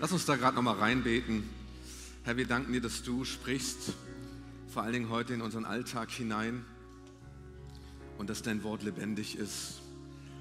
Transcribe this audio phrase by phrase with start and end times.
[0.00, 1.42] Lass uns da gerade nochmal reinbeten.
[2.24, 3.92] Herr, wir danken dir, dass du sprichst,
[4.72, 6.64] vor allen Dingen heute in unseren Alltag hinein
[8.16, 9.82] und dass dein Wort lebendig ist.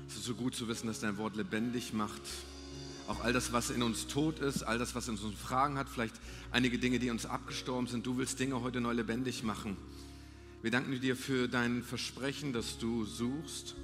[0.08, 2.22] Es ist so gut zu wissen, dass dein Wort lebendig macht.
[3.10, 5.90] Auch all das, was in uns tot ist, all das, was in uns Fragen hat,
[5.90, 6.16] vielleicht
[6.52, 8.06] einige Dinge, die uns abgestorben sind.
[8.06, 9.76] Du willst Dinge heute neu lebendig machen.
[10.62, 13.76] Wir danken dir für dein Versprechen, dass du suchst,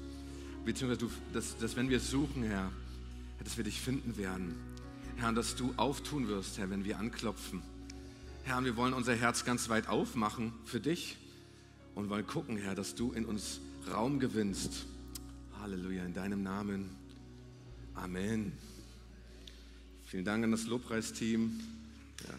[0.64, 2.72] beziehungsweise du, dass, dass wenn wir suchen, Herr,
[3.44, 4.56] dass wir dich finden werden.
[5.18, 7.62] Herr, dass du auftun wirst, Herr, wenn wir anklopfen.
[8.44, 11.18] Herr, wir wollen unser Herz ganz weit aufmachen für dich
[11.96, 13.62] und wollen gucken, Herr, dass du in uns
[13.92, 14.86] Raum gewinnst.
[15.60, 16.90] Halleluja, in deinem Namen.
[17.94, 18.52] Amen.
[20.06, 21.60] Vielen Dank an das Lobpreisteam.
[22.28, 22.34] Ja.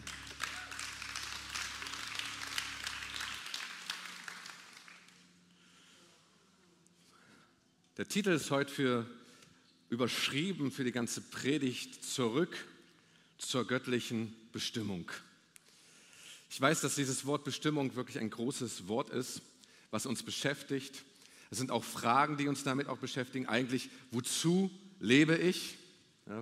[7.97, 9.05] Der Titel ist heute für
[9.89, 12.55] überschrieben für die ganze Predigt zurück
[13.37, 15.09] zur göttlichen Bestimmung.
[16.49, 19.41] Ich weiß, dass dieses Wort Bestimmung wirklich ein großes Wort ist,
[19.91, 21.03] was uns beschäftigt.
[21.49, 23.47] Es sind auch Fragen, die uns damit auch beschäftigen.
[23.47, 25.77] Eigentlich, wozu lebe ich?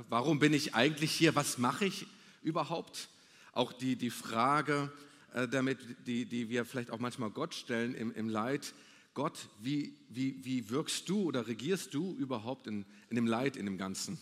[0.10, 1.36] Warum bin ich eigentlich hier?
[1.36, 2.08] Was mache ich
[2.42, 3.10] überhaupt?
[3.52, 4.92] Auch die, die Frage,
[5.34, 8.74] äh, damit, die, die wir vielleicht auch manchmal Gott stellen im, im Leid,
[9.16, 13.66] Gott, wie, wie, wie wirkst du oder regierst du überhaupt in, in dem Leid, in
[13.66, 14.20] dem Ganzen?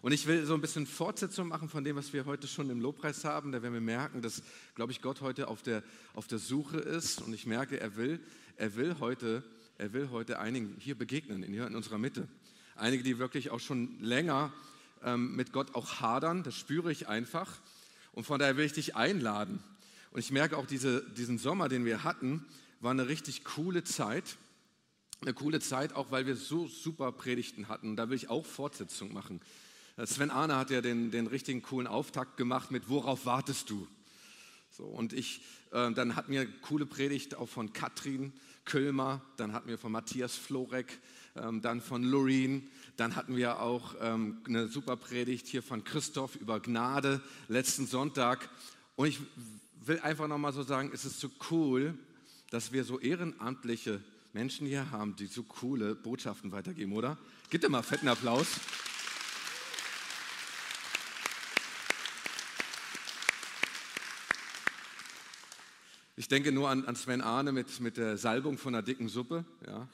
[0.00, 2.80] Und ich will so ein bisschen Fortsetzung machen von dem, was wir heute schon im
[2.80, 3.52] Lobpreis haben.
[3.52, 4.42] Da werden wir merken, dass,
[4.74, 5.82] glaube ich, Gott heute auf der,
[6.14, 7.20] auf der Suche ist.
[7.20, 8.18] Und ich merke, er will,
[8.56, 9.44] er will heute,
[9.76, 12.26] er will heute einigen hier begegnen, in, hier in unserer Mitte.
[12.76, 14.54] Einige, die wirklich auch schon länger
[15.04, 17.60] ähm, mit Gott auch hadern, das spüre ich einfach.
[18.12, 19.62] Und von daher will ich dich einladen.
[20.12, 22.46] Und ich merke auch diese, diesen Sommer, den wir hatten,
[22.80, 24.36] war eine richtig coole Zeit.
[25.20, 27.94] Eine coole Zeit, auch weil wir so super Predigten hatten.
[27.94, 29.40] Da will ich auch Fortsetzung machen.
[30.04, 33.86] Sven Arne hat ja den, den richtigen coolen Auftakt gemacht mit Worauf wartest du?
[34.70, 38.32] So, und ich, äh, dann hatten wir coole Predigt auch von Katrin
[38.64, 41.00] Kölmer, dann hatten wir von Matthias Florek,
[41.36, 46.36] ähm, dann von Loreen, dann hatten wir auch ähm, eine super Predigt hier von Christoph
[46.36, 48.48] über Gnade letzten Sonntag.
[48.96, 49.18] Und ich
[49.84, 51.94] will einfach nochmal so sagen, es ist so cool,
[52.50, 54.00] dass wir so ehrenamtliche
[54.32, 57.16] Menschen hier haben, die so coole Botschaften weitergeben, oder?
[57.48, 58.46] Gib dir mal fetten Applaus.
[66.16, 69.44] Ich denke nur an, an Sven Arne mit, mit der Salbung von einer dicken Suppe.
[69.66, 69.88] Ja.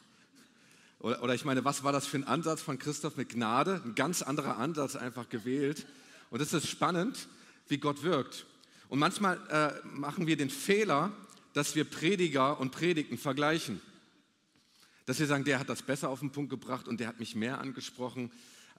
[0.99, 3.81] Oder, oder ich meine, was war das für ein Ansatz von Christoph mit Gnade?
[3.85, 5.87] Ein ganz anderer Ansatz einfach gewählt.
[6.31, 7.29] Und es ist spannend,
[7.69, 8.45] wie Gott wirkt.
[8.89, 11.13] Und manchmal äh, machen wir den Fehler,
[11.57, 13.81] dass wir Prediger und Predigten vergleichen.
[15.07, 17.35] Dass wir sagen, der hat das besser auf den Punkt gebracht und der hat mich
[17.35, 18.31] mehr angesprochen.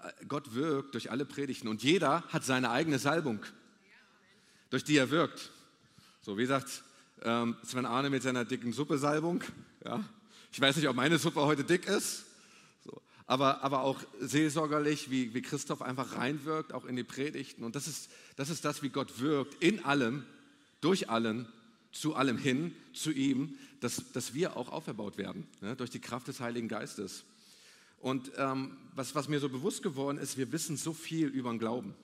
[0.03, 3.43] Äh, Gott wirkt durch alle Predigten und jeder hat seine eigene Salbung,
[4.69, 5.49] durch die er wirkt.
[6.21, 6.83] So, wie sagt
[7.23, 9.43] ähm, Sven Arne mit seiner dicken Suppe-Salbung.
[9.83, 10.03] Ja.
[10.51, 12.25] Ich weiß nicht, ob meine Suppe heute dick ist,
[13.25, 17.63] aber, aber auch seelsorgerlich, wie, wie Christoph einfach reinwirkt, auch in die Predigten.
[17.63, 20.27] Und das ist, das ist das, wie Gott wirkt, in allem,
[20.79, 21.47] durch allen
[21.91, 26.27] zu allem hin, zu ihm, dass, dass wir auch auferbaut werden, ne, durch die Kraft
[26.27, 27.23] des Heiligen Geistes.
[27.99, 31.59] Und ähm, was, was mir so bewusst geworden ist, wir wissen so viel über den
[31.59, 31.95] Glauben.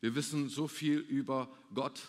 [0.00, 2.00] Wir wissen so viel über Gott.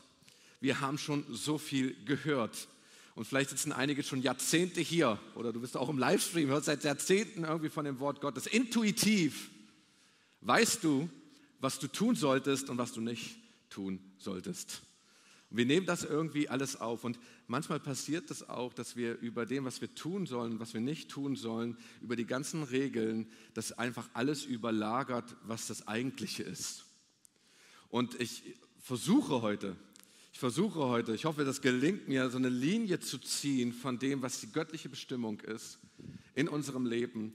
[0.61, 2.67] Wir haben schon so viel gehört.
[3.15, 6.83] Und vielleicht sitzen einige schon Jahrzehnte hier oder du bist auch im Livestream, hörst seit
[6.83, 8.47] Jahrzehnten irgendwie von dem Wort Gottes.
[8.47, 9.49] Intuitiv
[10.41, 11.09] weißt du,
[11.59, 13.35] was du tun solltest und was du nicht
[13.69, 14.81] tun solltest.
[15.49, 17.03] Und wir nehmen das irgendwie alles auf.
[17.03, 20.73] Und manchmal passiert es das auch, dass wir über dem, was wir tun sollen, was
[20.73, 26.43] wir nicht tun sollen, über die ganzen Regeln, das einfach alles überlagert, was das Eigentliche
[26.43, 26.85] ist.
[27.89, 28.43] Und ich
[28.79, 29.75] versuche heute,
[30.31, 34.21] ich versuche heute, ich hoffe, das gelingt mir, so eine Linie zu ziehen von dem,
[34.21, 35.79] was die göttliche Bestimmung ist
[36.35, 37.33] in unserem Leben,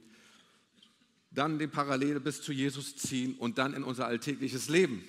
[1.31, 5.03] dann den Parallele bis zu Jesus ziehen und dann in unser alltägliches Leben.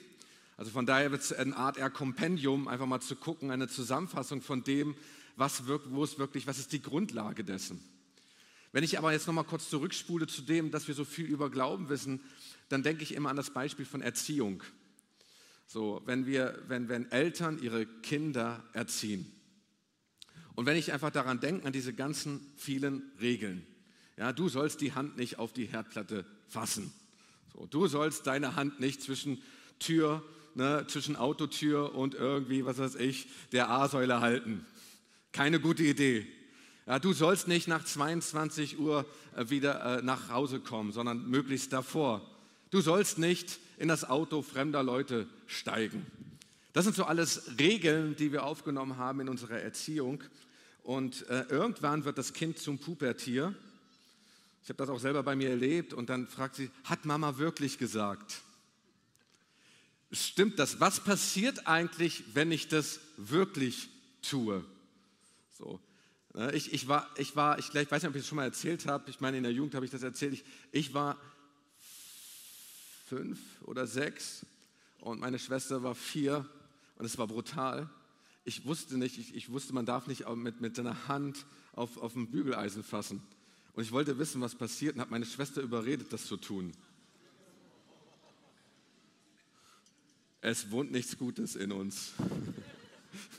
[0.56, 4.40] Also von daher wird es eine Art eher Kompendium, einfach mal zu gucken, eine Zusammenfassung
[4.40, 4.94] von dem,
[5.36, 7.82] was wirkt, wo es wirklich, was ist die Grundlage dessen.
[8.72, 11.88] Wenn ich aber jetzt nochmal kurz zurückspule zu dem, dass wir so viel über Glauben
[11.88, 12.20] wissen,
[12.68, 14.62] dann denke ich immer an das Beispiel von Erziehung.
[15.66, 19.30] So, wenn wir, wenn, wenn Eltern ihre Kinder erziehen.
[20.54, 23.66] Und wenn ich einfach daran denke, an diese ganzen vielen Regeln.
[24.16, 26.92] Ja, du sollst die Hand nicht auf die Herdplatte fassen.
[27.52, 29.42] So, du sollst deine Hand nicht zwischen
[29.78, 30.22] Tür
[30.56, 34.64] ne, zwischen Autotür und irgendwie, was weiß ich, der A-Säule halten.
[35.32, 36.26] Keine gute Idee.
[36.86, 39.04] Ja, du sollst nicht nach 22 Uhr
[39.36, 42.28] äh, wieder äh, nach Hause kommen, sondern möglichst davor.
[42.70, 46.06] Du sollst nicht in das Auto fremder Leute steigen.
[46.72, 50.22] Das sind so alles Regeln, die wir aufgenommen haben in unserer Erziehung.
[50.82, 53.54] Und äh, irgendwann wird das Kind zum Pubertier.
[54.62, 55.92] Ich habe das auch selber bei mir erlebt.
[55.92, 58.42] Und dann fragt sie, hat Mama wirklich gesagt?
[60.12, 60.80] Stimmt das?
[60.80, 63.88] Was passiert eigentlich, wenn ich das wirklich
[64.22, 64.64] tue?
[65.58, 65.80] So.
[66.34, 68.44] Ne, ich, ich, war, ich war, ich, ich weiß nicht, ob ich das schon mal
[68.44, 71.16] erzählt habe, ich meine, in der Jugend habe ich das erzählt, ich, ich war
[73.06, 74.44] fünf oder sechs
[75.00, 76.46] und meine Schwester war vier
[76.96, 77.88] und es war brutal.
[78.44, 82.14] Ich wusste nicht, ich, ich wusste, man darf nicht mit, mit seiner Hand auf, auf
[82.14, 83.22] ein Bügeleisen fassen.
[83.72, 86.72] Und ich wollte wissen, was passiert und habe meine Schwester überredet, das zu tun.
[90.40, 92.12] Es wohnt nichts Gutes in uns.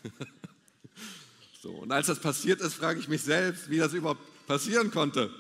[1.62, 5.32] so, und als das passiert ist, frage ich mich selbst, wie das überhaupt passieren konnte.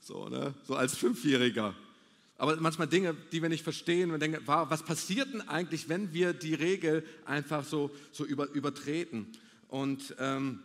[0.00, 0.54] So, ne?
[0.66, 1.74] so als Fünfjähriger.
[2.36, 6.32] Aber manchmal Dinge, die wir nicht verstehen und denken, was passiert denn eigentlich, wenn wir
[6.32, 9.28] die Regel einfach so, so über, übertreten?
[9.68, 10.60] Und, ähm,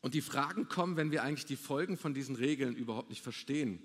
[0.00, 3.80] und die Fragen kommen, wenn wir eigentlich die Folgen von diesen Regeln überhaupt nicht verstehen.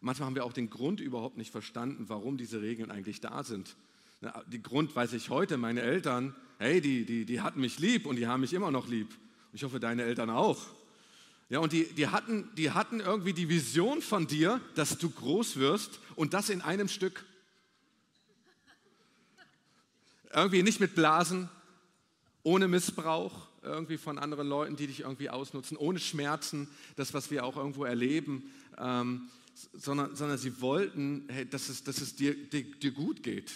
[0.00, 3.76] Manchmal haben wir auch den Grund überhaupt nicht verstanden, warum diese Regeln eigentlich da sind.
[4.46, 8.16] Den Grund weiß ich heute, meine Eltern, hey, die, die, die hatten mich lieb und
[8.16, 9.14] die haben mich immer noch lieb.
[9.52, 10.60] Ich hoffe, deine Eltern auch.
[11.50, 15.56] Ja, und die, die, hatten, die hatten irgendwie die Vision von dir, dass du groß
[15.56, 17.24] wirst und das in einem Stück.
[20.32, 21.48] Irgendwie nicht mit Blasen,
[22.42, 27.44] ohne Missbrauch irgendwie von anderen Leuten, die dich irgendwie ausnutzen, ohne Schmerzen, das, was wir
[27.44, 29.28] auch irgendwo erleben, ähm,
[29.72, 33.52] sondern, sondern sie wollten, hey, dass es, dass es dir, dir, dir gut geht.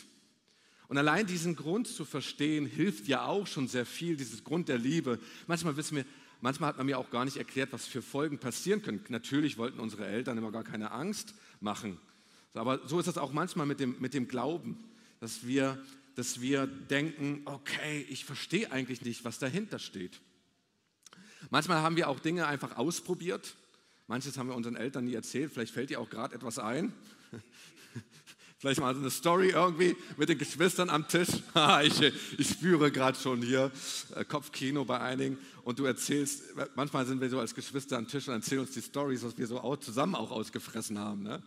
[0.88, 4.78] Und allein diesen Grund zu verstehen, hilft ja auch schon sehr viel, dieses Grund der
[4.78, 5.18] Liebe.
[5.46, 6.04] Manchmal wissen wir,
[6.40, 9.04] manchmal hat man mir auch gar nicht erklärt, was für Folgen passieren können.
[9.08, 11.98] Natürlich wollten unsere Eltern immer gar keine Angst machen.
[12.54, 14.82] Aber so ist es auch manchmal mit dem, mit dem Glauben,
[15.20, 15.78] dass wir,
[16.14, 20.20] dass wir denken, okay, ich verstehe eigentlich nicht, was dahinter steht.
[21.50, 23.56] Manchmal haben wir auch Dinge einfach ausprobiert.
[24.06, 25.52] Manches haben wir unseren Eltern nie erzählt.
[25.52, 26.94] Vielleicht fällt dir auch gerade etwas ein.
[28.60, 31.28] Vielleicht mal so eine Story irgendwie mit den Geschwistern am Tisch.
[31.84, 33.70] ich, ich spüre gerade schon hier
[34.16, 35.38] äh, Kopfkino bei einigen.
[35.62, 36.42] Und du erzählst,
[36.74, 39.46] manchmal sind wir so als Geschwister am Tisch und erzählen uns die Stories, was wir
[39.46, 41.22] so zusammen auch ausgefressen haben.
[41.22, 41.40] Ne?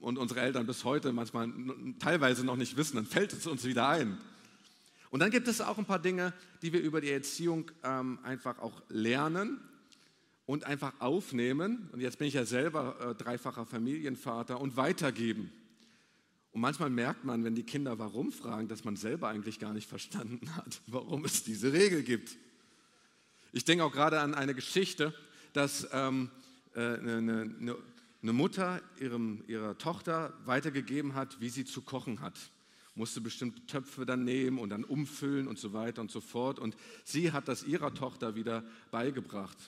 [0.00, 1.52] Und unsere Eltern bis heute manchmal
[2.00, 4.18] teilweise noch nicht wissen, dann fällt es uns wieder ein.
[5.10, 6.32] Und dann gibt es auch ein paar Dinge,
[6.62, 9.60] die wir über die Erziehung ähm, einfach auch lernen
[10.46, 11.88] und einfach aufnehmen.
[11.92, 15.52] Und jetzt bin ich ja selber äh, dreifacher Familienvater und weitergeben.
[16.54, 19.88] Und manchmal merkt man, wenn die Kinder warum fragen, dass man selber eigentlich gar nicht
[19.88, 22.36] verstanden hat, warum es diese Regel gibt.
[23.52, 25.12] Ich denke auch gerade an eine Geschichte,
[25.52, 26.30] dass ähm,
[26.76, 27.16] äh, eine,
[27.58, 27.76] eine,
[28.22, 32.38] eine, Mutter ihrem, ihrer Tochter weitergegeben hat, wie sie zu kochen hat.
[32.94, 36.60] Musste bestimmte Töpfe dann nehmen und dann umfüllen und so weiter und so fort.
[36.60, 38.62] Und sie hat das ihrer Tochter wieder
[38.92, 39.58] beigebracht.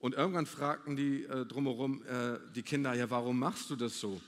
[0.00, 4.20] Und irgendwann fragten die äh, drumherum äh, die Kinder, ja, warum machst du das so?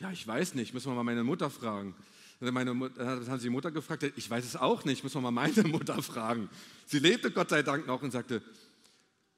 [0.00, 1.94] Ja, ich weiß nicht, müssen wir mal meine Mutter fragen.
[2.40, 5.30] Meine Mutter, dann haben sie die Mutter gefragt, ich weiß es auch nicht, müssen wir
[5.30, 6.48] mal meine Mutter fragen.
[6.86, 8.42] Sie lebte Gott sei Dank noch und sagte,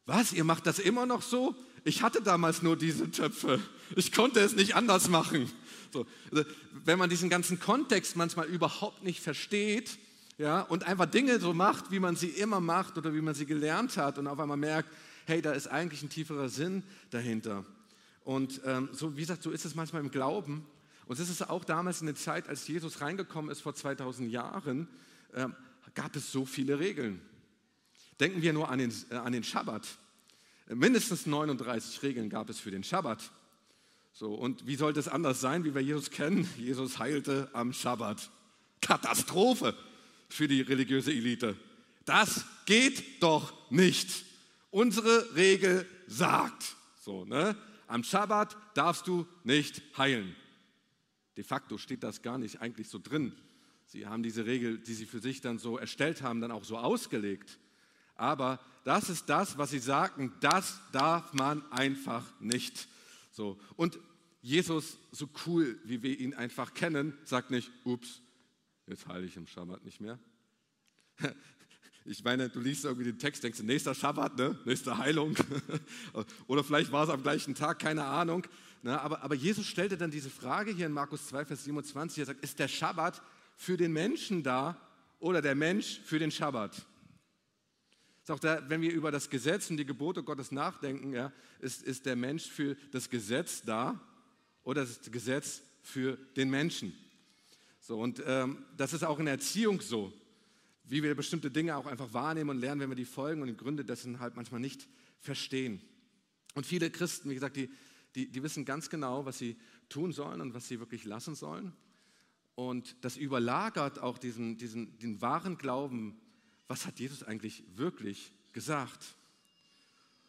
[0.07, 1.57] was, ihr macht das immer noch so?
[1.83, 3.61] Ich hatte damals nur diese Töpfe.
[3.97, 5.51] Ich konnte es nicht anders machen.
[5.93, 6.45] So, also,
[6.85, 9.99] wenn man diesen ganzen Kontext manchmal überhaupt nicht versteht
[10.39, 13.47] ja, und einfach Dinge so macht, wie man sie immer macht oder wie man sie
[13.47, 14.89] gelernt hat und auf einmal merkt,
[15.27, 17.65] hey, da ist eigentlich ein tieferer Sinn dahinter.
[18.25, 20.67] Und ähm, so, wie gesagt, so ist es manchmal im Glauben.
[21.07, 24.89] Und es ist auch damals in der Zeit, als Jesus reingekommen ist, vor 2000 Jahren,
[25.35, 25.55] ähm,
[25.95, 27.21] gab es so viele Regeln.
[28.21, 29.87] Denken wir nur an den, äh, an den Schabbat.
[30.69, 33.31] Mindestens 39 Regeln gab es für den Schabbat.
[34.13, 36.49] So, und wie sollte es anders sein, wie wir Jesus kennen?
[36.57, 38.31] Jesus heilte am Schabbat.
[38.81, 39.75] Katastrophe
[40.29, 41.57] für die religiöse Elite.
[42.05, 44.25] Das geht doch nicht.
[44.71, 46.77] Unsere Regel sagt.
[47.01, 47.57] So, ne?
[47.93, 50.35] Am Schabbat darfst du nicht heilen.
[51.37, 53.35] De facto steht das gar nicht eigentlich so drin.
[53.87, 56.79] Sie haben diese Regel, die sie für sich dann so erstellt haben, dann auch so
[56.79, 57.59] ausgelegt.
[58.15, 62.89] Aber das ist das, was sie sagen, das darf man einfach nicht.
[63.31, 63.61] So.
[63.77, 63.99] Und
[64.41, 68.23] Jesus, so cool wie wir ihn einfach kennen, sagt nicht, ups,
[68.87, 70.19] jetzt heile ich im Schabbat nicht mehr.
[72.05, 74.59] Ich meine, du liest irgendwie den Text, denkst nächster Schabbat, ne?
[74.65, 75.37] nächste Heilung.
[76.49, 78.45] Oder vielleicht war es am gleichen Tag, keine Ahnung.
[78.83, 79.01] Ne?
[79.01, 82.19] Aber, aber Jesus stellte dann diese Frage hier in Markus 2, Vers 27.
[82.19, 83.23] Er sagt, ist der Schabbat
[83.57, 84.77] für den Menschen da
[85.21, 86.75] oder der Mensch für den Schabbat?
[88.23, 91.83] Ist auch da, wenn wir über das Gesetz und die Gebote Gottes nachdenken, ja, ist,
[91.83, 94.01] ist der Mensch für das Gesetz da
[94.65, 96.97] oder ist das Gesetz für den Menschen?
[97.79, 100.13] So, und ähm, das ist auch in der Erziehung so,
[100.85, 103.57] wie wir bestimmte Dinge auch einfach wahrnehmen und lernen, wenn wir die Folgen und die
[103.57, 104.89] Gründe dessen halt manchmal nicht
[105.21, 105.81] verstehen.
[106.55, 107.71] Und viele Christen, wie gesagt, die,
[108.15, 109.57] die, die wissen ganz genau, was sie
[109.89, 111.73] tun sollen und was sie wirklich lassen sollen.
[112.55, 116.21] Und das überlagert auch diesen, diesen, den wahren Glauben,
[116.69, 119.15] was hat Jesus eigentlich wirklich gesagt.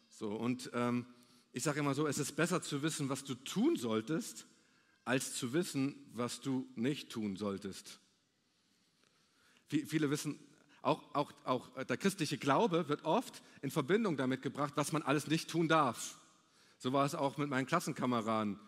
[0.10, 1.06] So, und ähm,
[1.52, 4.48] ich sage immer so, es ist besser zu wissen, was du tun solltest,
[5.06, 8.00] als zu wissen, was du nicht tun solltest.
[9.82, 10.40] Viele wissen,
[10.82, 15.28] auch, auch, auch der christliche Glaube wird oft in Verbindung damit gebracht, was man alles
[15.28, 16.18] nicht tun darf.
[16.78, 18.60] So war es auch mit meinen Klassenkameraden.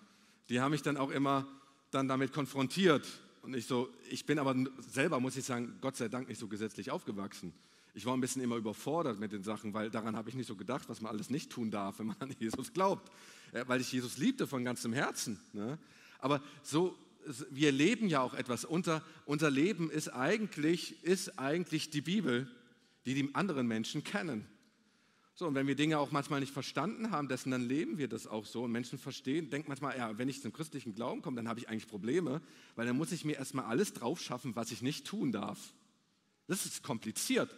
[0.50, 1.46] Die haben mich dann auch immer
[1.92, 3.06] dann damit konfrontiert.
[3.42, 6.48] Und ich so, ich bin aber selber, muss ich sagen, Gott sei Dank nicht so
[6.48, 7.54] gesetzlich aufgewachsen.
[7.94, 10.56] Ich war ein bisschen immer überfordert mit den Sachen, weil daran habe ich nicht so
[10.56, 13.12] gedacht, was man alles nicht tun darf, wenn man an Jesus glaubt.
[13.68, 15.40] Weil ich Jesus liebte von ganzem Herzen.
[15.54, 15.78] Ne?
[16.20, 16.98] Aber so,
[17.50, 18.66] wir leben ja auch etwas.
[18.66, 22.50] Unser, unser Leben ist eigentlich, ist eigentlich die Bibel,
[23.06, 24.48] die die anderen Menschen kennen.
[25.38, 28.26] So, und wenn wir Dinge auch manchmal nicht verstanden haben, dessen, dann leben wir das
[28.26, 28.64] auch so.
[28.64, 31.68] Und Menschen verstehen, denken manchmal, ja, wenn ich zum christlichen Glauben komme, dann habe ich
[31.68, 32.42] eigentlich Probleme,
[32.76, 35.74] weil dann muss ich mir erstmal alles drauf schaffen, was ich nicht tun darf.
[36.48, 37.54] Das ist kompliziert.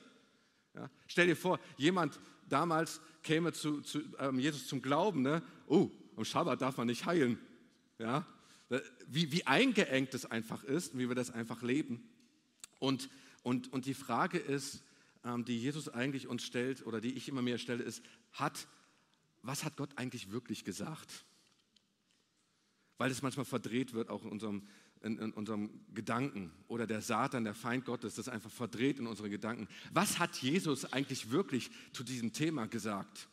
[0.73, 0.89] Ja?
[1.05, 2.19] Stell dir vor, jemand
[2.49, 5.43] damals käme zu, zu ähm, Jesus zum Glauben, ne?
[5.67, 7.37] oh, am Schabbat darf man nicht heilen.
[7.99, 8.25] Ja?
[9.07, 12.03] Wie, wie eingeengt es einfach ist, wie wir das einfach leben.
[12.79, 13.09] Und,
[13.43, 14.83] und, und die Frage ist,
[15.23, 18.67] ähm, die Jesus eigentlich uns stellt oder die ich immer mehr stelle, ist, hat,
[19.41, 21.25] was hat Gott eigentlich wirklich gesagt?
[22.97, 24.67] Weil es manchmal verdreht wird, auch in unserem,
[25.01, 26.51] in, in unserem Gedanken.
[26.67, 29.67] Oder der Satan, der Feind Gottes, das einfach verdreht in unsere Gedanken.
[29.93, 33.29] Was hat Jesus eigentlich wirklich zu diesem Thema gesagt?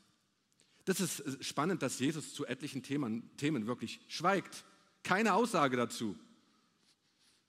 [0.85, 4.64] Das ist äh, spannend, dass Jesus zu etlichen Themen, Themen wirklich schweigt.
[5.04, 6.16] Keine Aussage dazu.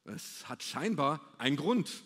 [0.04, 2.04] Es hat scheinbar einen Grund.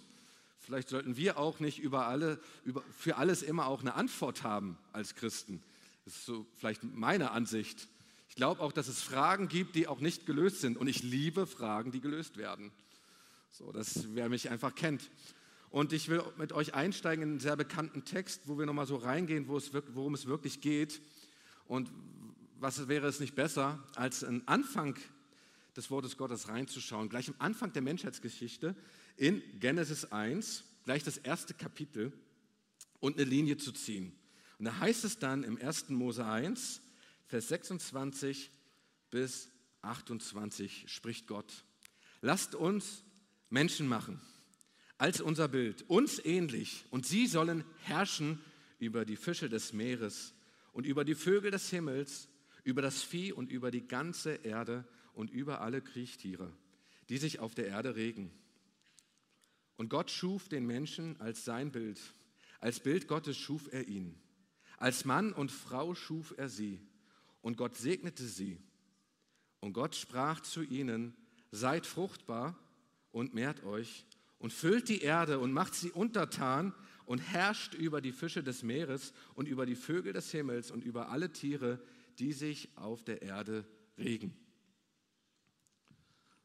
[0.59, 4.77] Vielleicht sollten wir auch nicht über alle, über, für alles immer auch eine Antwort haben
[4.93, 5.61] als Christen.
[6.05, 7.87] Das ist so vielleicht meine Ansicht.
[8.29, 10.77] Ich glaube auch, dass es Fragen gibt, die auch nicht gelöst sind.
[10.77, 12.71] Und ich liebe Fragen, die gelöst werden.
[13.49, 15.09] So, das wer mich einfach kennt.
[15.71, 18.97] Und ich will mit euch einsteigen in einen sehr bekannten Text, wo wir nochmal so
[18.97, 21.01] reingehen, wo es, worum es wirklich geht.
[21.65, 21.91] Und
[22.59, 24.95] was wäre es nicht besser, als einen Anfang
[25.79, 28.75] des Wortes Gottes reinzuschauen, gleich am Anfang der Menschheitsgeschichte
[29.15, 32.11] in Genesis 1, gleich das erste Kapitel
[32.99, 34.13] und eine Linie zu ziehen.
[34.57, 35.89] Und da heißt es dann im 1.
[35.89, 36.81] Mose 1,
[37.27, 38.51] Vers 26
[39.09, 39.49] bis
[39.81, 41.63] 28 spricht Gott.
[42.19, 43.03] Lasst uns
[43.49, 44.19] Menschen machen,
[44.97, 48.41] als unser Bild, uns ähnlich, und sie sollen herrschen
[48.79, 50.33] über die Fische des Meeres
[50.73, 52.27] und über die Vögel des Himmels,
[52.65, 56.51] über das Vieh und über die ganze Erde und über alle Kriechtiere,
[57.09, 58.31] die sich auf der Erde regen.
[59.77, 61.99] Und Gott schuf den Menschen als sein Bild.
[62.59, 64.19] Als Bild Gottes schuf er ihn.
[64.77, 66.81] Als Mann und Frau schuf er sie.
[67.41, 68.59] Und Gott segnete sie.
[69.61, 71.15] Und Gott sprach zu ihnen,
[71.51, 72.57] seid fruchtbar
[73.11, 74.05] und mehrt euch
[74.37, 76.73] und füllt die Erde und macht sie untertan
[77.05, 81.09] und herrscht über die Fische des Meeres und über die Vögel des Himmels und über
[81.09, 81.81] alle Tiere,
[82.19, 83.65] die sich auf der Erde
[83.97, 84.35] regen.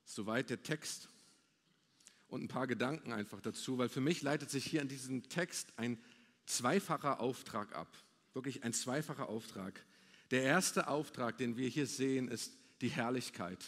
[0.04, 1.08] Soweit der Text
[2.28, 5.72] und ein paar Gedanken einfach dazu, weil für mich leitet sich hier in diesem Text
[5.76, 5.98] ein
[6.46, 7.88] zweifacher Auftrag ab.
[8.32, 9.84] Wirklich ein zweifacher Auftrag.
[10.30, 13.64] Der erste Auftrag, den wir hier sehen, ist die Herrlichkeit.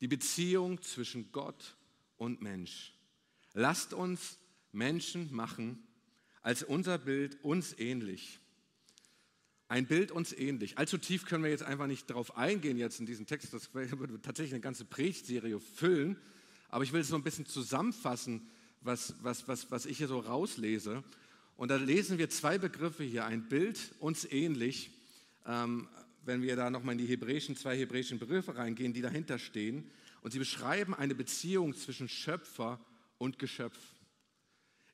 [0.00, 1.76] Die Beziehung zwischen Gott
[2.16, 2.92] und Mensch.
[3.54, 4.38] Lasst uns
[4.72, 5.82] Menschen machen
[6.42, 8.38] als unser Bild uns ähnlich.
[9.68, 10.78] Ein Bild uns ähnlich.
[10.78, 13.52] Allzu tief können wir jetzt einfach nicht darauf eingehen jetzt in diesem Text.
[13.52, 16.16] Das würde tatsächlich eine ganze Predigtserie füllen.
[16.70, 18.48] Aber ich will es so ein bisschen zusammenfassen,
[18.80, 21.04] was, was, was, was ich hier so rauslese.
[21.58, 23.26] Und da lesen wir zwei Begriffe hier.
[23.26, 24.90] Ein Bild uns ähnlich.
[25.44, 25.86] Ähm,
[26.24, 29.90] wenn wir da nochmal in die hebräischen, zwei hebräischen Begriffe reingehen, die dahinter stehen.
[30.22, 32.80] Und sie beschreiben eine Beziehung zwischen Schöpfer
[33.18, 33.78] und Geschöpf.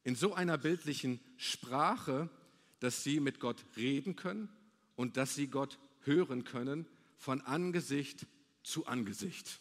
[0.02, 2.28] In so einer bildlichen Sprache,
[2.80, 4.48] dass sie mit Gott reden können
[4.96, 6.86] und dass sie Gott hören können
[7.16, 8.26] von Angesicht
[8.62, 9.60] zu Angesicht.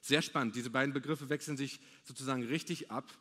[0.00, 0.56] Sehr spannend.
[0.56, 3.12] Diese beiden Begriffe wechseln sich sozusagen richtig ab.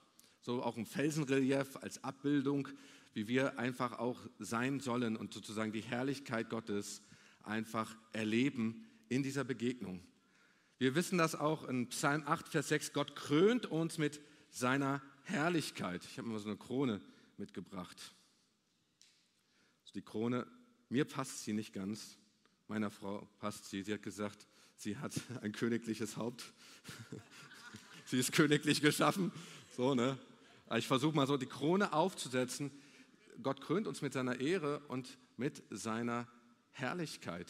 [0.41, 2.69] So auch im Felsenrelief als Abbildung,
[3.13, 7.01] wie wir einfach auch sein sollen und sozusagen die Herrlichkeit Gottes
[7.43, 10.01] einfach erleben in dieser Begegnung.
[10.77, 12.93] Wir wissen das auch in Psalm 8, Vers 6.
[12.93, 16.05] Gott krönt uns mit seiner Herrlichkeit.
[16.05, 17.01] Ich habe mal so eine Krone
[17.37, 18.15] mitgebracht.
[19.81, 20.47] Also die Krone
[20.89, 22.17] mir passt sie nicht ganz,
[22.67, 23.83] meiner Frau passt sie.
[23.83, 26.43] Sie hat gesagt, sie hat ein königliches Haupt.
[28.05, 29.31] sie ist königlich geschaffen.
[29.75, 30.17] So, ne?
[30.75, 32.71] Ich versuche mal so die Krone aufzusetzen.
[33.41, 36.27] Gott krönt uns mit seiner Ehre und mit seiner
[36.71, 37.47] Herrlichkeit.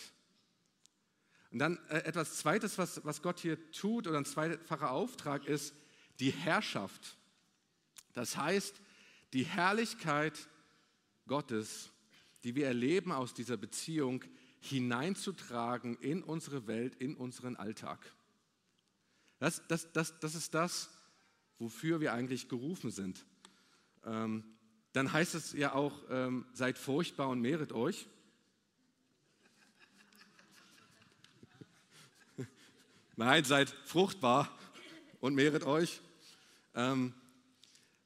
[1.52, 5.74] Und dann äh, etwas Zweites, was, was Gott hier tut, oder ein zweifacher Auftrag ist
[6.20, 7.18] die Herrschaft.
[8.14, 8.80] Das heißt,
[9.34, 10.48] die Herrlichkeit
[11.28, 11.92] Gottes,
[12.44, 14.24] die wir erleben aus dieser Beziehung,
[14.60, 18.00] hineinzutragen in unsere Welt, in unseren Alltag.
[19.40, 20.90] Das, das, das, das ist das,
[21.60, 23.26] wofür wir eigentlich gerufen sind.
[24.06, 24.44] Ähm,
[24.94, 28.08] dann heißt es ja auch, ähm, seid furchtbar und mehret euch.
[33.16, 34.50] Nein, seid fruchtbar
[35.20, 36.02] und mehret euch.
[36.76, 37.14] Ähm,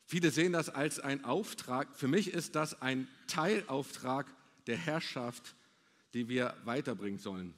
[0.05, 1.95] viele sehen das als ein Auftrag.
[1.95, 4.27] Für mich ist das ein Teilauftrag
[4.67, 5.55] der Herrschaft,
[6.13, 7.53] die wir weiterbringen sollen.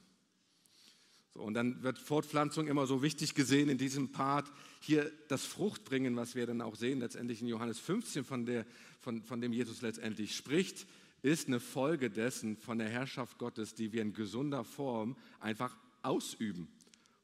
[1.34, 4.50] So, und dann wird Fortpflanzung immer so wichtig gesehen in diesem Part.
[4.80, 8.64] Hier das Fruchtbringen, was wir dann auch sehen, letztendlich in Johannes 15, von, der,
[9.00, 10.86] von, von dem Jesus letztendlich spricht,
[11.22, 16.68] ist eine Folge dessen von der Herrschaft Gottes, die wir in gesunder Form einfach ausüben.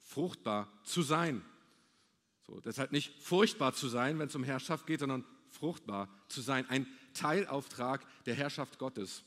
[0.01, 1.43] Fruchtbar zu sein.
[2.47, 6.69] So, deshalb nicht furchtbar zu sein, wenn es um Herrschaft geht, sondern fruchtbar zu sein.
[6.69, 9.25] Ein Teilauftrag der Herrschaft Gottes.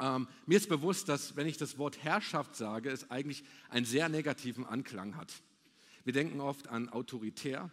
[0.00, 4.08] Ähm, mir ist bewusst, dass wenn ich das Wort Herrschaft sage, es eigentlich einen sehr
[4.08, 5.32] negativen Anklang hat.
[6.04, 7.70] Wir denken oft an autoritär,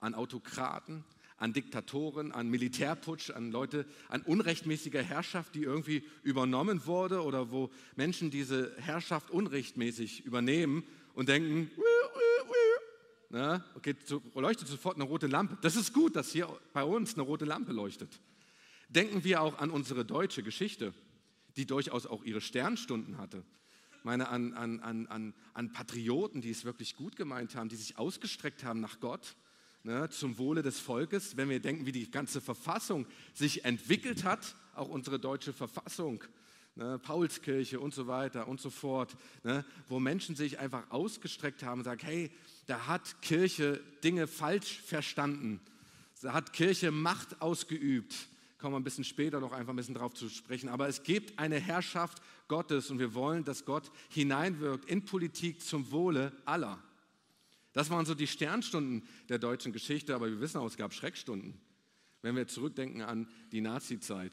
[0.00, 1.04] an Autokraten,
[1.36, 7.70] an Diktatoren, an Militärputsch, an Leute, an unrechtmäßiger Herrschaft, die irgendwie übernommen wurde oder wo
[7.96, 11.70] Menschen diese Herrschaft unrechtmäßig übernehmen und denken,
[13.30, 13.96] na, okay,
[14.34, 15.58] leuchtet sofort eine rote Lampe.
[15.60, 18.20] Das ist gut, dass hier bei uns eine rote Lampe leuchtet.
[18.94, 20.94] Denken wir auch an unsere deutsche Geschichte
[21.56, 23.42] die durchaus auch ihre Sternstunden hatte.
[23.98, 27.98] Ich meine an, an, an, an Patrioten, die es wirklich gut gemeint haben, die sich
[27.98, 29.34] ausgestreckt haben nach Gott,
[29.82, 31.36] ne, zum Wohle des Volkes.
[31.36, 36.22] Wenn wir denken, wie die ganze Verfassung sich entwickelt hat, auch unsere deutsche Verfassung,
[36.74, 41.80] ne, Paulskirche und so weiter und so fort, ne, wo Menschen sich einfach ausgestreckt haben
[41.80, 42.30] und sagen, hey,
[42.66, 45.60] da hat Kirche Dinge falsch verstanden,
[46.20, 48.14] da hat Kirche Macht ausgeübt,
[48.64, 50.70] kommen wir ein bisschen später noch einfach ein bisschen drauf zu sprechen.
[50.70, 55.90] Aber es gibt eine Herrschaft Gottes und wir wollen, dass Gott hineinwirkt in Politik zum
[55.90, 56.82] Wohle aller.
[57.74, 61.60] Das waren so die Sternstunden der deutschen Geschichte, aber wir wissen auch, es gab Schreckstunden.
[62.22, 64.32] Wenn wir zurückdenken an die Nazizeit,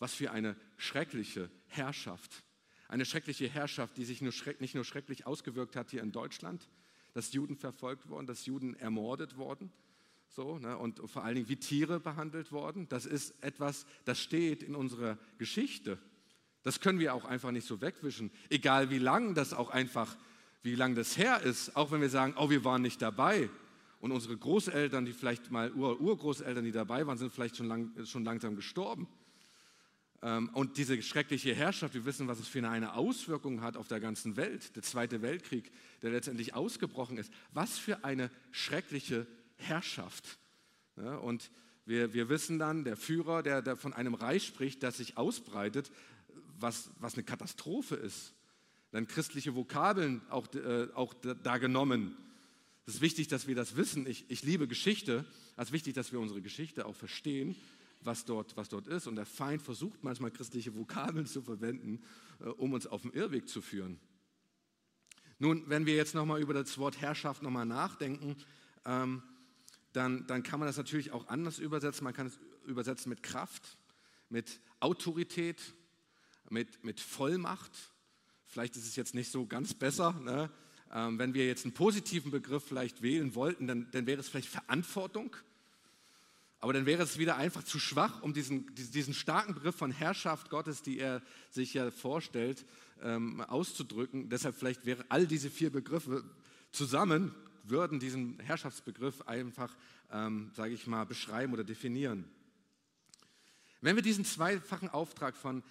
[0.00, 2.42] was für eine schreckliche Herrschaft.
[2.88, 6.68] Eine schreckliche Herrschaft, die sich nur nicht nur schrecklich ausgewirkt hat hier in Deutschland,
[7.12, 9.70] dass Juden verfolgt wurden, dass Juden ermordet wurden,
[10.34, 12.88] so, ne, und vor allen Dingen wie Tiere behandelt worden.
[12.88, 15.98] Das ist etwas, das steht in unserer Geschichte.
[16.62, 20.16] Das können wir auch einfach nicht so wegwischen, egal wie lang das auch einfach,
[20.62, 23.50] wie lang das her ist, auch wenn wir sagen, oh, wir waren nicht dabei.
[24.00, 27.92] Und unsere Großeltern, die vielleicht mal Ur Urgroßeltern, die dabei waren, sind vielleicht schon, lang,
[28.06, 29.08] schon langsam gestorben.
[30.22, 34.00] Ähm, und diese schreckliche Herrschaft, wir wissen, was es für eine Auswirkung hat auf der
[34.00, 34.74] ganzen Welt.
[34.76, 37.32] Der Zweite Weltkrieg, der letztendlich ausgebrochen ist.
[37.52, 39.26] Was für eine schreckliche
[39.62, 40.38] Herrschaft.
[40.96, 41.50] Und
[41.84, 45.90] wir, wir wissen dann, der Führer, der, der von einem Reich spricht, das sich ausbreitet,
[46.58, 48.34] was, was eine Katastrophe ist.
[48.92, 52.16] Dann christliche Vokabeln auch, äh, auch da genommen.
[52.86, 54.06] Es ist wichtig, dass wir das wissen.
[54.06, 55.24] Ich, ich liebe Geschichte.
[55.56, 57.56] Es ist wichtig, dass wir unsere Geschichte auch verstehen,
[58.00, 59.06] was dort, was dort ist.
[59.06, 62.02] Und der Feind versucht manchmal christliche Vokabeln zu verwenden,
[62.40, 63.98] äh, um uns auf den Irrweg zu führen.
[65.38, 68.36] Nun, wenn wir jetzt nochmal über das Wort Herrschaft nochmal nachdenken,
[68.84, 69.22] ähm,
[69.92, 72.04] dann, dann kann man das natürlich auch anders übersetzen.
[72.04, 73.76] Man kann es übersetzen mit Kraft,
[74.28, 75.60] mit Autorität,
[76.48, 77.72] mit, mit Vollmacht.
[78.46, 80.12] Vielleicht ist es jetzt nicht so ganz besser.
[80.12, 80.50] Ne?
[80.92, 84.48] Ähm, wenn wir jetzt einen positiven Begriff vielleicht wählen wollten, dann, dann wäre es vielleicht
[84.48, 85.36] Verantwortung.
[86.60, 90.48] Aber dann wäre es wieder einfach zu schwach, um diesen, diesen starken Begriff von Herrschaft
[90.48, 92.64] Gottes, die er sich ja vorstellt,
[93.02, 94.28] ähm, auszudrücken.
[94.28, 96.22] Deshalb vielleicht wären all diese vier Begriffe
[96.70, 99.76] zusammen würden diesen Herrschaftsbegriff einfach,
[100.10, 102.24] ähm, sage ich mal, beschreiben oder definieren.
[103.80, 105.62] Wenn wir diesen zweifachen Auftrag von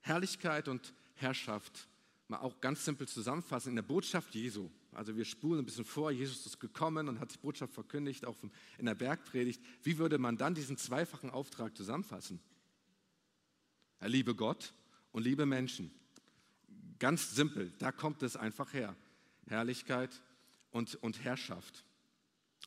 [0.00, 1.88] Herrlichkeit und Herrschaft
[2.28, 6.10] mal auch ganz simpel zusammenfassen in der Botschaft Jesu, also wir spulen ein bisschen vor,
[6.10, 8.36] Jesus ist gekommen und hat die Botschaft verkündigt, auch
[8.78, 12.40] in der Bergpredigt, wie würde man dann diesen zweifachen Auftrag zusammenfassen?
[14.00, 14.74] Er liebe Gott
[15.12, 15.90] und liebe Menschen.
[16.98, 18.96] Ganz simpel, da kommt es einfach her.
[19.46, 20.20] Herrlichkeit
[20.78, 21.84] und, und Herrschaft.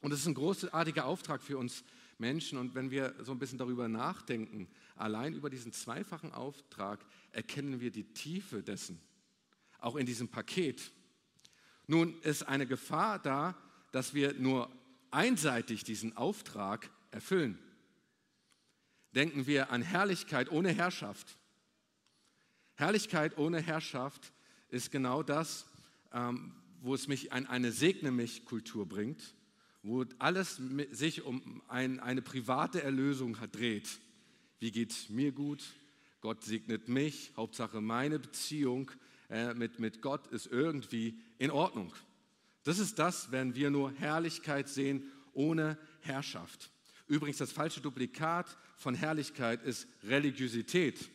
[0.02, 1.84] Und es ist ein großartiger Auftrag für uns
[2.18, 2.58] Menschen.
[2.58, 7.92] Und wenn wir so ein bisschen darüber nachdenken, allein über diesen zweifachen Auftrag, erkennen wir
[7.92, 9.00] die Tiefe dessen,
[9.80, 10.92] auch in diesem Paket.
[11.88, 13.56] Nun ist eine Gefahr da,
[13.92, 14.70] dass wir nur
[15.10, 17.58] einseitig diesen Auftrag erfüllen.
[19.16, 21.38] Denken wir an Herrlichkeit ohne Herrschaft.
[22.76, 24.32] Herrlichkeit ohne Herrschaft
[24.70, 25.66] ist genau das,
[26.14, 29.36] ähm, wo es mich an eine Segne mich Kultur bringt,
[29.84, 30.60] wo alles
[30.92, 34.00] sich um ein, eine private Erlösung dreht.
[34.60, 35.64] Wie geht mir gut?
[36.22, 37.32] Gott segnet mich.
[37.36, 38.92] Hauptsache meine Beziehung
[39.30, 41.94] äh, mit, mit Gott ist irgendwie in Ordnung.
[42.64, 46.70] Das ist das, wenn wir nur Herrlichkeit sehen ohne Herrschaft.
[47.08, 51.10] Übrigens, das falsche Duplikat von Herrlichkeit ist Religiosität.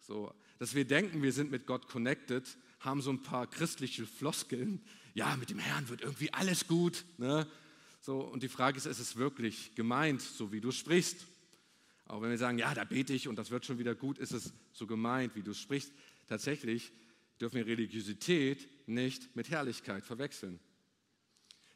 [0.00, 2.44] So, dass wir denken, wir sind mit Gott connected,
[2.84, 4.82] haben so ein paar christliche Floskeln.
[5.14, 7.04] Ja, mit dem Herrn wird irgendwie alles gut.
[7.18, 7.46] Ne?
[8.00, 11.26] So, und die Frage ist, ist es wirklich gemeint, so wie du sprichst?
[12.06, 14.32] Auch wenn wir sagen, ja, da bete ich und das wird schon wieder gut, ist
[14.32, 15.92] es so gemeint, wie du sprichst.
[16.26, 16.92] Tatsächlich
[17.40, 20.60] dürfen wir Religiosität nicht mit Herrlichkeit verwechseln.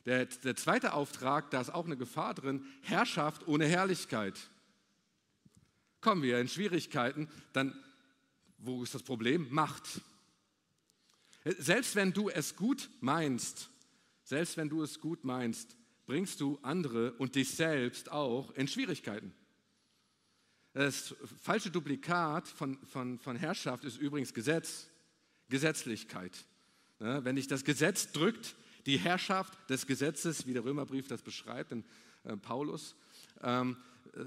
[0.04, 4.38] Der, der zweite Auftrag, da ist auch eine Gefahr drin, Herrschaft ohne Herrlichkeit.
[6.00, 7.74] Kommen wir in Schwierigkeiten, dann,
[8.58, 9.48] wo ist das Problem?
[9.50, 10.00] Macht.
[11.44, 13.70] Selbst wenn du es gut meinst,
[14.24, 19.33] selbst wenn du es gut meinst, bringst du andere und dich selbst auch in Schwierigkeiten.
[20.72, 24.88] Das falsche Duplikat von, von, von Herrschaft ist übrigens Gesetz,
[25.48, 26.46] Gesetzlichkeit.
[26.98, 31.85] Wenn dich das Gesetz drückt, die Herrschaft des Gesetzes, wie der Römerbrief das beschreibt, in
[32.24, 32.96] äh, Paulus,
[33.42, 33.77] ähm,
[34.14, 34.20] äh,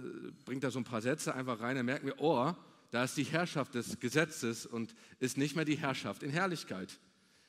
[0.45, 2.53] bringt da so ein paar Sätze einfach rein, dann merken wir, oh,
[2.91, 6.99] da ist die Herrschaft des Gesetzes und ist nicht mehr die Herrschaft in Herrlichkeit.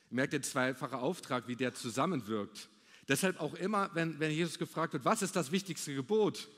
[0.09, 2.69] Merkt den zweifachen Auftrag, wie der zusammenwirkt.
[3.09, 6.49] Deshalb auch immer, wenn, wenn Jesus gefragt wird, was ist das wichtigste Gebot?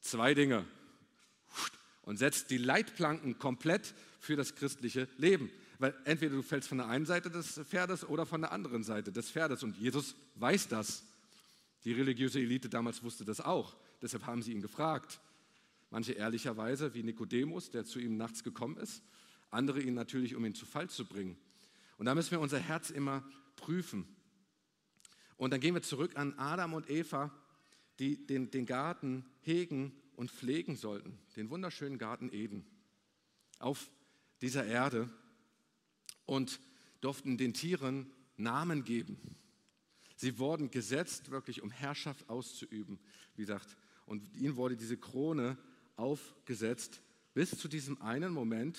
[0.00, 0.64] Zwei Dinge.
[2.02, 5.50] Und setzt die Leitplanken komplett für das christliche Leben.
[5.78, 9.10] Weil entweder du fällst von der einen Seite des Pferdes oder von der anderen Seite
[9.10, 9.64] des Pferdes.
[9.64, 11.02] Und Jesus weiß das.
[11.84, 13.74] Die religiöse Elite damals wusste das auch.
[14.00, 15.18] Deshalb haben sie ihn gefragt.
[15.90, 19.02] Manche ehrlicherweise, wie Nikodemus, der zu ihm nachts gekommen ist.
[19.50, 21.36] Andere ihn natürlich, um ihn zu Fall zu bringen.
[21.96, 23.24] Und da müssen wir unser Herz immer
[23.56, 24.06] prüfen.
[25.36, 27.30] Und dann gehen wir zurück an Adam und Eva,
[27.98, 31.18] die den, den Garten hegen und pflegen sollten.
[31.36, 32.66] Den wunderschönen Garten Eden.
[33.58, 33.90] Auf
[34.42, 35.08] dieser Erde
[36.26, 36.60] und
[37.00, 39.18] durften den Tieren Namen geben.
[40.16, 42.98] Sie wurden gesetzt, wirklich um Herrschaft auszuüben,
[43.34, 43.76] wie gesagt.
[44.06, 45.56] Und ihnen wurde diese Krone
[45.96, 47.00] aufgesetzt,
[47.34, 48.78] bis zu diesem einen Moment,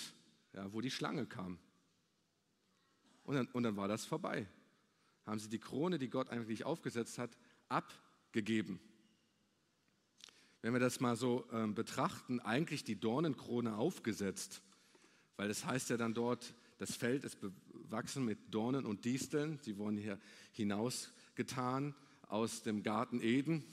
[0.53, 1.59] ja, wo die Schlange kam.
[3.23, 4.47] Und dann, und dann war das vorbei.
[5.25, 8.79] Haben sie die Krone, die Gott eigentlich aufgesetzt hat, abgegeben.
[10.61, 14.61] Wenn wir das mal so äh, betrachten, eigentlich die Dornenkrone aufgesetzt,
[15.35, 19.59] weil das heißt ja dann dort, das Feld ist bewachsen mit Dornen und Disteln.
[19.61, 20.19] Sie wurden hier
[20.51, 21.95] hinausgetan
[22.27, 23.63] aus dem Garten Eden.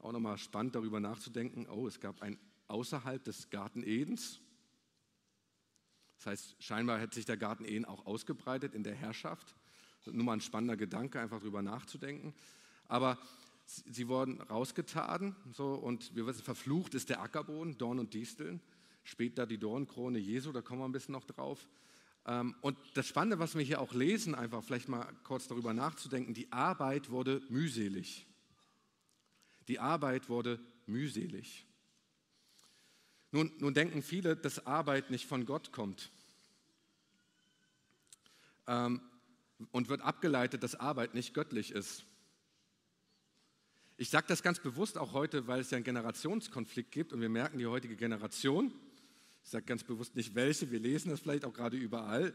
[0.00, 1.66] Auch nochmal spannend darüber nachzudenken.
[1.68, 4.40] Oh, es gab ein außerhalb des Garten Edens.
[6.18, 9.54] Das heißt, scheinbar hat sich der Garten Eden auch ausgebreitet in der Herrschaft.
[10.06, 12.34] Nur mal ein spannender Gedanke, einfach darüber nachzudenken.
[12.86, 13.18] Aber
[13.66, 18.60] sie wurden rausgetan so, und wir wissen, verflucht ist der Ackerboden, Dorn und Disteln.
[19.04, 21.68] Später die Dornkrone Jesu, da kommen wir ein bisschen noch drauf.
[22.26, 26.34] Ähm, und das Spannende, was wir hier auch lesen, einfach vielleicht mal kurz darüber nachzudenken,
[26.34, 28.26] die Arbeit wurde mühselig.
[29.68, 31.67] Die Arbeit wurde mühselig.
[33.30, 36.10] Nun, nun denken viele, dass Arbeit nicht von Gott kommt.
[38.66, 39.00] Ähm,
[39.72, 42.04] und wird abgeleitet, dass Arbeit nicht göttlich ist.
[43.96, 47.28] Ich sage das ganz bewusst auch heute, weil es ja einen Generationskonflikt gibt und wir
[47.28, 48.72] merken, die heutige Generation,
[49.42, 52.32] ich sage ganz bewusst nicht welche, wir lesen das vielleicht auch gerade überall,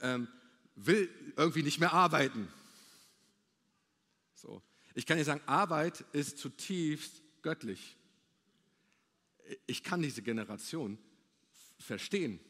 [0.00, 0.26] ähm,
[0.74, 2.48] will irgendwie nicht mehr arbeiten.
[4.34, 4.60] So.
[4.94, 7.96] Ich kann dir sagen, Arbeit ist zutiefst göttlich.
[9.66, 10.98] Ich kann diese Generation
[11.78, 12.40] verstehen,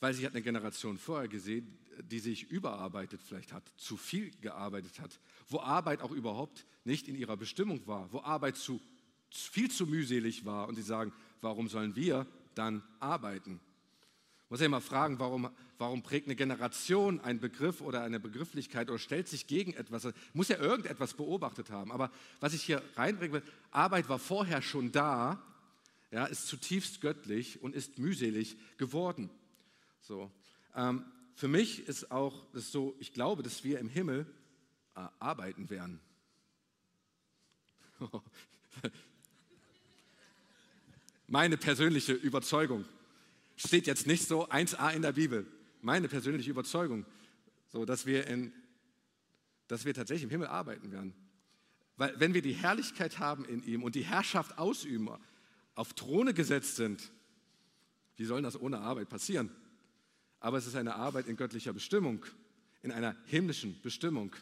[0.00, 5.00] weil sie hat eine Generation vorher gesehen, die sich überarbeitet vielleicht hat, zu viel gearbeitet
[5.00, 8.80] hat, wo Arbeit auch überhaupt nicht in ihrer Bestimmung war, wo Arbeit zu,
[9.30, 13.60] viel zu mühselig war und sie sagen, warum sollen wir dann arbeiten.
[14.44, 18.88] Ich muss ja immer fragen, warum, warum prägt eine Generation einen Begriff oder eine Begrifflichkeit
[18.88, 20.08] oder stellt sich gegen etwas?
[20.32, 21.92] Muss ja irgendetwas beobachtet haben.
[21.92, 22.10] Aber
[22.40, 25.42] was ich hier reinbringen will, Arbeit war vorher schon da,
[26.10, 29.30] ja, ist zutiefst göttlich und ist mühselig geworden.
[30.00, 30.30] So.
[30.74, 34.26] Ähm, für mich ist auch das so, ich glaube, dass wir im Himmel
[34.96, 36.00] äh, arbeiten werden.
[41.26, 42.84] Meine persönliche Überzeugung
[43.56, 45.46] steht jetzt nicht so 1a in der Bibel.
[45.82, 47.04] Meine persönliche Überzeugung,
[47.68, 48.52] so dass wir, in,
[49.66, 51.12] dass wir tatsächlich im Himmel arbeiten werden.
[51.96, 55.10] Weil wenn wir die Herrlichkeit haben in ihm und die Herrschaft ausüben,
[55.78, 57.12] auf Throne gesetzt sind,
[58.16, 59.48] wie soll das ohne Arbeit passieren?
[60.40, 62.26] Aber es ist eine Arbeit in göttlicher Bestimmung,
[62.82, 64.34] in einer himmlischen Bestimmung.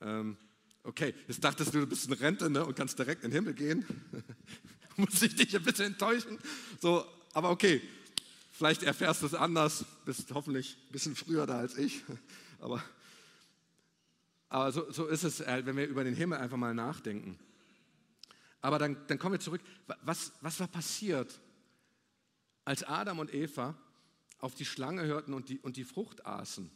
[0.00, 0.36] Ähm,
[0.82, 3.54] okay, jetzt dachtest du, du bist eine Rente ne, und kannst direkt in den Himmel
[3.54, 3.86] gehen.
[4.96, 6.40] Muss ich dich ein bisschen enttäuschen?
[6.80, 7.80] So, aber okay,
[8.50, 12.02] vielleicht erfährst du es anders, bist hoffentlich ein bisschen früher da als ich.
[12.60, 12.82] Aber,
[14.48, 17.38] aber so, so ist es, wenn wir über den Himmel einfach mal nachdenken.
[18.60, 19.62] Aber dann, dann kommen wir zurück.
[20.02, 21.40] Was, was war passiert,
[22.64, 23.76] als Adam und Eva
[24.38, 26.70] auf die Schlange hörten und die, und die Frucht aßen?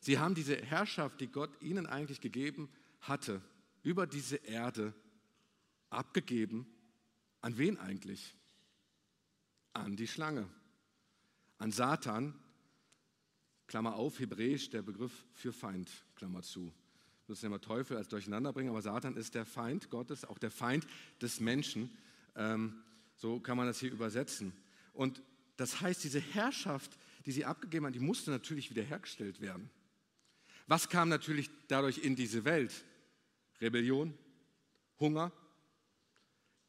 [0.00, 3.42] Sie haben diese Herrschaft, die Gott ihnen eigentlich gegeben hatte,
[3.82, 4.94] über diese Erde
[5.90, 6.66] abgegeben.
[7.40, 8.34] An wen eigentlich?
[9.72, 10.48] An die Schlange.
[11.58, 12.38] An Satan,
[13.66, 16.72] Klammer auf, hebräisch der Begriff für Feind, Klammer zu.
[17.28, 20.38] Wir müssen ja mal Teufel als durcheinander bringen, aber Satan ist der Feind Gottes, auch
[20.38, 20.86] der Feind
[21.20, 21.90] des Menschen.
[22.34, 22.82] Ähm,
[23.16, 24.54] so kann man das hier übersetzen.
[24.94, 25.22] Und
[25.58, 29.68] das heißt, diese Herrschaft, die sie abgegeben haben, die musste natürlich wiederhergestellt werden.
[30.68, 32.72] Was kam natürlich dadurch in diese Welt?
[33.60, 34.14] Rebellion,
[34.98, 35.30] Hunger,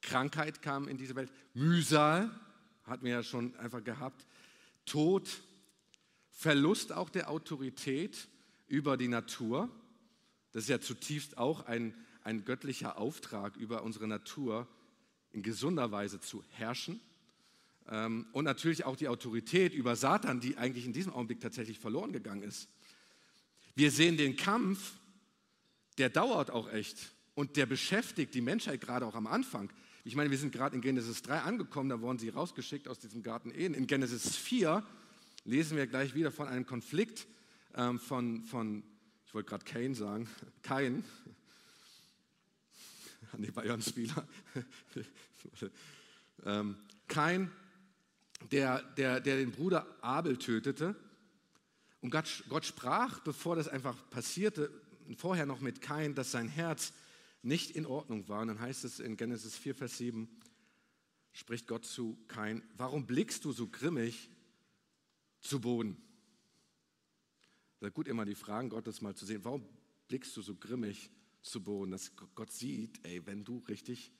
[0.02, 2.30] Krankheit kam in diese Welt, Mühsal,
[2.84, 4.28] hatten wir ja schon einfach gehabt,
[4.86, 5.30] Tod,
[6.32, 8.28] Verlust auch der Autorität
[8.68, 9.70] über die Natur.
[10.52, 14.68] Das ist ja zutiefst auch ein, ein göttlicher Auftrag über unsere Natur
[15.32, 17.00] in gesunder Weise zu herrschen.
[17.90, 22.14] Ähm, und natürlich auch die Autorität über Satan, die eigentlich in diesem Augenblick tatsächlich verloren
[22.14, 22.70] gegangen ist.
[23.76, 24.94] Wir sehen den Kampf,
[25.98, 29.72] der dauert auch echt und der beschäftigt die Menschheit gerade auch am Anfang.
[30.04, 33.24] Ich meine, wir sind gerade in Genesis 3 angekommen, da wurden sie rausgeschickt aus diesem
[33.24, 33.74] Garten Ehen.
[33.74, 34.84] In Genesis 4
[35.46, 37.28] lesen wir gleich wieder von einem Konflikt
[37.76, 38.84] ähm, von, von,
[39.30, 40.28] ich wollte gerade Cain sagen,
[40.64, 41.04] Kain,
[43.32, 44.28] an die Bayern-Spieler,
[46.46, 46.76] ähm,
[47.08, 47.52] Kain,
[48.52, 50.96] der, der, der den Bruder Abel tötete
[52.02, 54.72] und Gott, Gott sprach, bevor das einfach passierte,
[55.16, 56.92] vorher noch mit Kain, dass sein Herz
[57.44, 58.42] nicht in Ordnung war.
[58.42, 60.28] Und dann heißt es in Genesis 4, Vers 7,
[61.34, 64.28] spricht Gott zu Kain, warum blickst du so grimmig
[65.40, 66.02] zu Boden?
[67.82, 69.44] Ist gut, immer die Fragen Gottes mal zu sehen.
[69.44, 69.66] Warum
[70.08, 71.10] blickst du so grimmig
[71.42, 71.92] zu Boden?
[71.92, 74.12] Dass Gott sieht, ey, wenn du richtig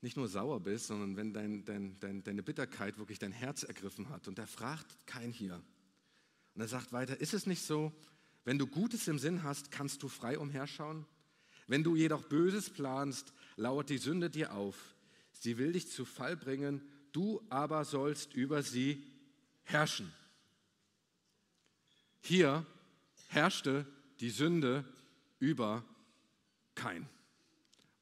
[0.00, 4.08] nicht nur sauer bist, sondern wenn dein, dein, dein, deine Bitterkeit wirklich dein Herz ergriffen
[4.08, 4.28] hat.
[4.28, 5.62] Und er fragt kein hier.
[6.54, 7.92] Und er sagt weiter, ist es nicht so,
[8.44, 11.04] wenn du Gutes im Sinn hast, kannst du frei umherschauen?
[11.66, 14.94] Wenn du jedoch Böses planst, lauert die Sünde dir auf.
[15.32, 19.04] Sie will dich zu Fall bringen, du aber sollst über sie
[19.62, 20.10] herrschen.
[22.20, 22.66] Hier
[23.28, 23.86] herrschte
[24.20, 24.84] die Sünde
[25.38, 25.84] über
[26.74, 27.08] kein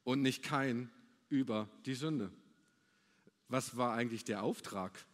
[0.03, 0.89] und nicht kein
[1.29, 2.31] über die Sünde.
[3.47, 5.05] Was war eigentlich der Auftrag?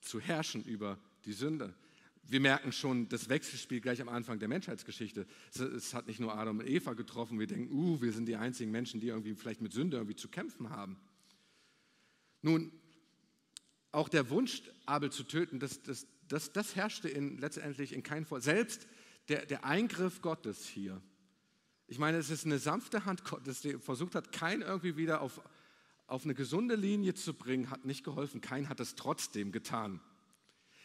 [0.00, 1.74] Zu herrschen über die Sünde
[2.28, 5.26] wir merken schon das Wechselspiel gleich am Anfang der Menschheitsgeschichte.
[5.52, 8.36] Es, es, hat nicht nur Adam und Eva getroffen, wir denken, uh, wir sind die
[8.36, 10.98] einzigen Menschen, die irgendwie vielleicht mit Sünde irgendwie zu kämpfen haben.
[12.42, 12.72] Nun,
[13.92, 18.26] auch der Wunsch, Abel zu töten, das, das, das, das herrschte in, letztendlich in keinem
[18.26, 18.42] Volk.
[18.42, 18.86] Selbst
[19.28, 21.00] der, der Eingriff Gottes hier.
[21.86, 25.40] Ich meine, es ist eine sanfte Hand Gottes, die versucht hat, kein irgendwie wieder auf,
[26.06, 28.40] auf eine gesunde Linie zu bringen, hat nicht geholfen.
[28.40, 30.00] Kein hat es trotzdem getan.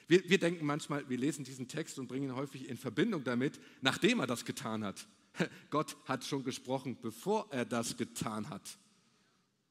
[0.08, 3.60] Wir, wir denken manchmal, wir lesen diesen Text und bringen ihn häufig in Verbindung damit,
[3.82, 5.08] nachdem er das getan hat.
[5.70, 8.78] Gott hat schon gesprochen, bevor er das getan hat.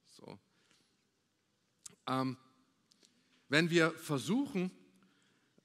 [0.06, 0.38] So.
[2.06, 2.36] Ähm,
[3.48, 4.70] wenn wir versuchen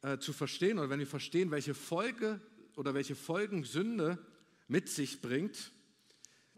[0.04, 2.40] äh, zu verstehen oder wenn wir verstehen, welche Folge
[2.76, 4.18] oder welche Folgen Sünde
[4.68, 5.72] mit sich bringt,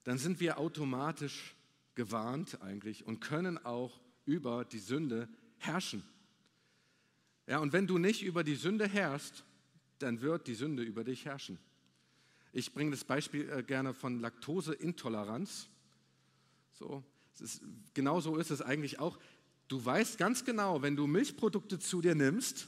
[0.04, 1.56] dann sind wir automatisch
[1.94, 6.04] gewarnt eigentlich und können auch über die Sünde herrschen.
[7.48, 9.44] Ja, und wenn du nicht über die Sünde herrschst,
[10.00, 11.60] dann wird die Sünde über dich herrschen.
[12.52, 15.70] Ich bringe das Beispiel äh, gerne von Laktoseintoleranz.
[16.74, 17.04] So,
[17.40, 17.62] ist,
[17.94, 19.20] genau so ist es eigentlich auch.
[19.68, 22.68] Du weißt ganz genau, wenn du Milchprodukte zu dir nimmst,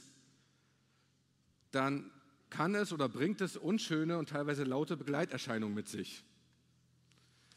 [1.70, 2.10] dann
[2.50, 6.24] kann es oder bringt es unschöne und teilweise laute Begleiterscheinungen mit sich.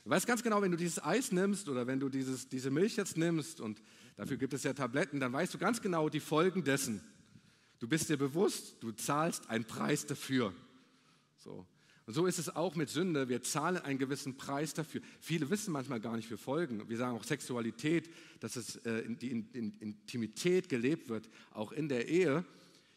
[0.03, 2.95] Du weißt ganz genau, wenn du dieses Eis nimmst oder wenn du dieses, diese Milch
[2.97, 3.81] jetzt nimmst und
[4.15, 7.01] dafür gibt es ja Tabletten, dann weißt du ganz genau die Folgen dessen.
[7.79, 10.53] Du bist dir bewusst, du zahlst einen Preis dafür.
[11.37, 11.67] So.
[12.07, 13.29] Und so ist es auch mit Sünde.
[13.29, 15.01] Wir zahlen einen gewissen Preis dafür.
[15.19, 16.89] Viele wissen manchmal gar nicht für Folgen.
[16.89, 21.89] Wir sagen auch Sexualität, dass es äh, die in, in Intimität gelebt wird, auch in
[21.89, 22.43] der Ehe.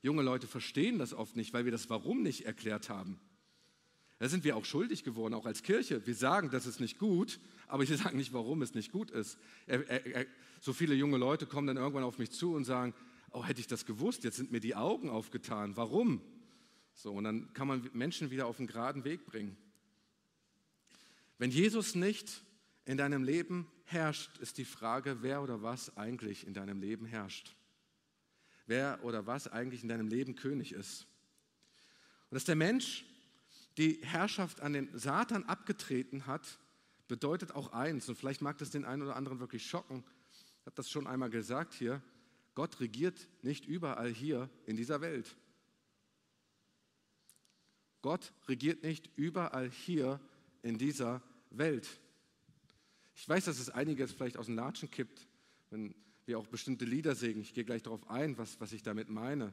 [0.05, 3.19] Junge Leute verstehen das oft nicht, weil wir das Warum nicht erklärt haben.
[4.19, 6.07] Da sind wir auch schuldig geworden, auch als Kirche.
[6.07, 9.39] Wir sagen, das ist nicht gut, aber wir sagen nicht, warum es nicht gut ist.
[10.61, 12.93] So viele junge Leute kommen dann irgendwann auf mich zu und sagen,
[13.31, 15.75] oh, hätte ich das gewusst, jetzt sind mir die Augen aufgetan.
[15.75, 16.21] Warum?
[16.93, 19.57] So, und dann kann man Menschen wieder auf den geraden Weg bringen.
[21.39, 22.45] Wenn Jesus nicht
[22.85, 27.57] in deinem Leben herrscht, ist die Frage, wer oder was eigentlich in deinem Leben herrscht.
[28.67, 31.07] Wer oder was eigentlich in deinem Leben König ist.
[32.31, 33.05] Und dass der Mensch
[33.77, 36.59] die Herrschaft an den Satan abgetreten hat,
[37.09, 40.05] bedeutet auch eins, und vielleicht mag das den einen oder anderen wirklich schocken,
[40.61, 42.01] ich habe das schon einmal gesagt hier,
[42.55, 45.37] Gott regiert nicht überall hier in dieser Welt.
[48.01, 50.21] Gott regiert nicht überall hier
[50.63, 51.89] in dieser Welt.
[53.15, 55.27] Ich weiß, dass es einige jetzt vielleicht aus den Latschen kippt,
[55.71, 55.95] wenn
[56.27, 57.43] wir auch bestimmte Lieder singen.
[57.43, 59.53] Ich gehe gleich darauf ein, was, was ich damit meine.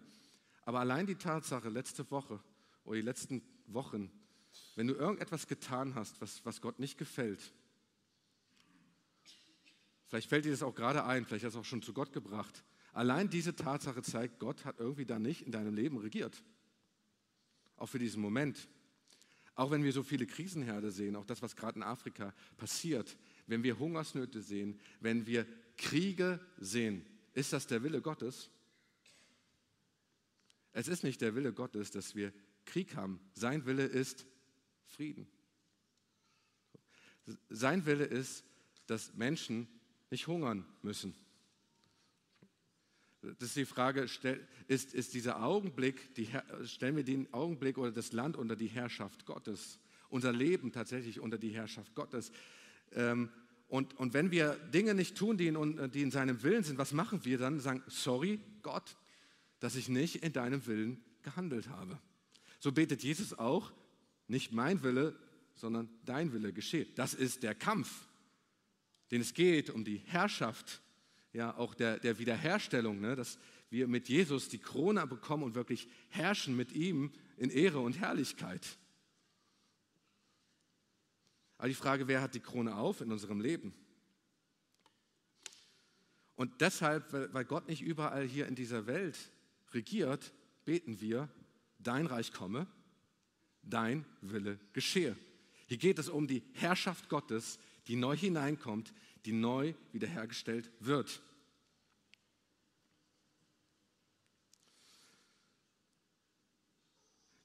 [0.64, 2.40] Aber allein die Tatsache, letzte Woche
[2.84, 4.12] oder die letzten Wochen,
[4.76, 7.54] wenn du irgendetwas getan hast, was, was Gott nicht gefällt,
[10.08, 12.14] vielleicht fällt dir das auch gerade ein, vielleicht hast du es auch schon zu Gott
[12.14, 12.64] gebracht.
[12.94, 16.44] Allein diese Tatsache zeigt, Gott hat irgendwie da nicht in deinem Leben regiert.
[17.78, 18.68] Auch für diesen Moment.
[19.56, 23.64] Auch wenn wir so viele Krisenherde sehen, auch das, was gerade in Afrika passiert, wenn
[23.64, 25.46] wir Hungersnöte sehen, wenn wir
[25.82, 28.50] Kriege sehen, ist das der Wille Gottes?
[30.74, 32.32] Es ist nicht der Wille Gottes, dass wir
[32.66, 33.20] Krieg haben.
[33.34, 34.26] Sein Wille ist
[34.86, 35.28] Frieden.
[37.50, 38.46] Sein Wille ist,
[38.86, 39.68] dass Menschen
[40.12, 41.16] nicht hungern müssen.
[43.22, 44.08] Das ist die Frage,
[44.68, 46.28] ist, ist dieser Augenblick, die,
[46.66, 51.38] stellen wir den Augenblick oder das Land unter die Herrschaft Gottes, unser Leben tatsächlich unter
[51.38, 52.32] die Herrschaft Gottes.
[52.94, 53.30] Ähm,
[53.72, 56.92] und, und wenn wir Dinge nicht tun, die in, die in seinem Willen sind, was
[56.92, 57.58] machen wir dann?
[57.62, 58.98] Sagen, sorry Gott,
[59.62, 61.98] dass ich nicht in deinem Willen gehandelt habe.
[62.60, 63.72] So betet Jesus auch,
[64.28, 65.18] nicht mein Wille,
[65.56, 66.86] sondern dein Wille geschehe.
[66.96, 68.10] Das ist der Kampf,
[69.10, 70.82] den es geht um die Herrschaft
[71.32, 73.16] ja auch der, der Wiederherstellung, ne?
[73.16, 77.98] dass wir mit Jesus die Krone bekommen und wirklich herrschen mit ihm in Ehre und
[77.98, 78.68] Herrlichkeit.
[81.62, 83.72] Aber die Frage, wer hat die Krone auf in unserem Leben?
[86.34, 89.16] Und deshalb, weil Gott nicht überall hier in dieser Welt
[89.72, 90.34] regiert,
[90.66, 91.30] beten wir,
[91.78, 92.66] dein Reich komme,
[93.62, 95.16] dein Wille geschehe.
[95.68, 98.92] Hier geht es um die Herrschaft Gottes, die neu hineinkommt,
[99.26, 101.22] die neu wiederhergestellt wird.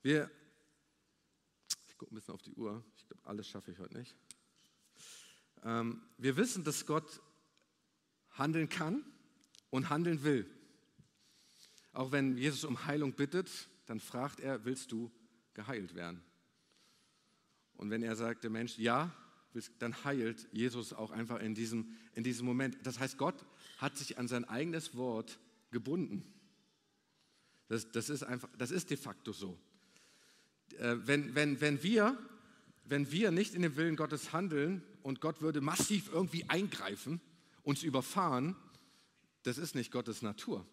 [0.00, 0.31] Wir,
[1.87, 2.83] ich gucke ein bisschen auf die Uhr,
[3.27, 4.15] alles schaffe ich heute nicht.
[5.65, 7.21] Ähm, wir wissen, dass Gott
[8.31, 9.05] handeln kann
[9.71, 10.49] und handeln will.
[11.93, 15.11] Auch wenn Jesus um Heilung bittet, dann fragt er, willst du
[15.55, 16.23] geheilt werden?
[17.75, 19.15] Und wenn er sagt, der Mensch, ja,
[19.79, 22.77] dann heilt Jesus auch einfach in diesem, in diesem Moment.
[22.83, 23.47] Das heißt, Gott
[23.79, 25.39] hat sich an sein eigenes Wort
[25.71, 26.31] gebunden.
[27.69, 29.59] Das, das, ist, einfach, das ist de facto so.
[30.79, 32.19] Äh, wenn, wenn, wenn, wir,
[32.88, 37.20] wenn wir nicht in dem Willen Gottes handeln und Gott würde massiv irgendwie eingreifen,
[37.62, 38.57] uns überfahren,
[39.42, 40.66] das ist nicht Gottes Natur,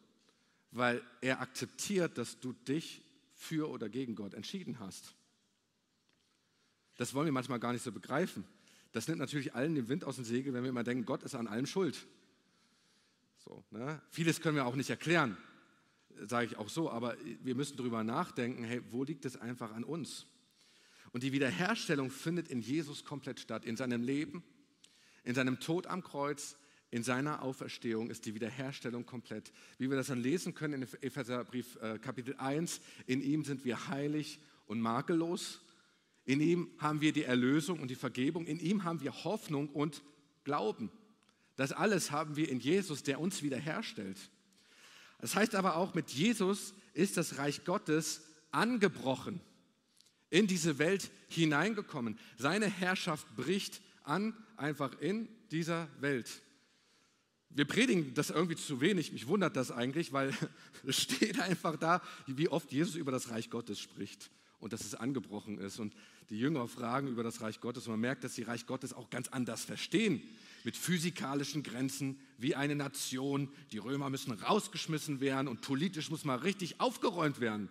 [0.72, 5.16] weil er akzeptiert, dass du dich für oder gegen Gott entschieden hast.
[6.98, 8.44] Das wollen wir manchmal gar nicht so begreifen.
[8.92, 11.34] Das nimmt natürlich allen den Wind aus dem Segel, wenn wir immer denken, Gott ist
[11.34, 12.06] an allem schuld.
[13.40, 14.02] So, ne?
[14.10, 15.36] Vieles können wir auch nicht erklären,
[16.28, 19.84] sage ich auch so, aber wir müssen darüber nachdenken, hey, wo liegt es einfach an
[19.84, 20.28] uns?
[21.14, 24.44] Und die Wiederherstellung findet in Jesus komplett statt, in seinem Leben,
[25.24, 26.58] in seinem Tod am Kreuz,
[26.92, 29.54] in seiner Auferstehung ist die Wiederherstellung komplett.
[29.78, 33.88] Wie wir das dann lesen können in Epheserbrief äh, Kapitel 1, in ihm sind wir
[33.88, 35.62] heilig und makellos
[36.26, 38.46] in ihm haben wir die Erlösung und die Vergebung.
[38.46, 40.02] In ihm haben wir Hoffnung und
[40.44, 40.90] Glauben.
[41.56, 44.18] Das alles haben wir in Jesus, der uns wiederherstellt.
[45.20, 48.22] Das heißt aber auch, mit Jesus ist das Reich Gottes
[48.52, 49.42] angebrochen,
[50.34, 52.18] in diese Welt hineingekommen.
[52.38, 56.42] Seine Herrschaft bricht an, einfach in dieser Welt.
[57.52, 60.34] Wir predigen das irgendwie zu wenig, mich wundert das eigentlich, weil
[60.88, 64.96] es steht einfach da, wie oft Jesus über das Reich Gottes spricht und dass es
[64.96, 65.78] angebrochen ist.
[65.78, 65.94] Und
[66.32, 67.86] die Jünger fragen über das Reich Gottes.
[67.86, 70.20] Und man merkt, dass sie Reich Gottes auch ganz anders verstehen.
[70.64, 73.50] Mit physikalischen Grenzen wie eine Nation.
[73.72, 77.70] Die Römer müssen rausgeschmissen werden und politisch muss mal richtig aufgeräumt werden.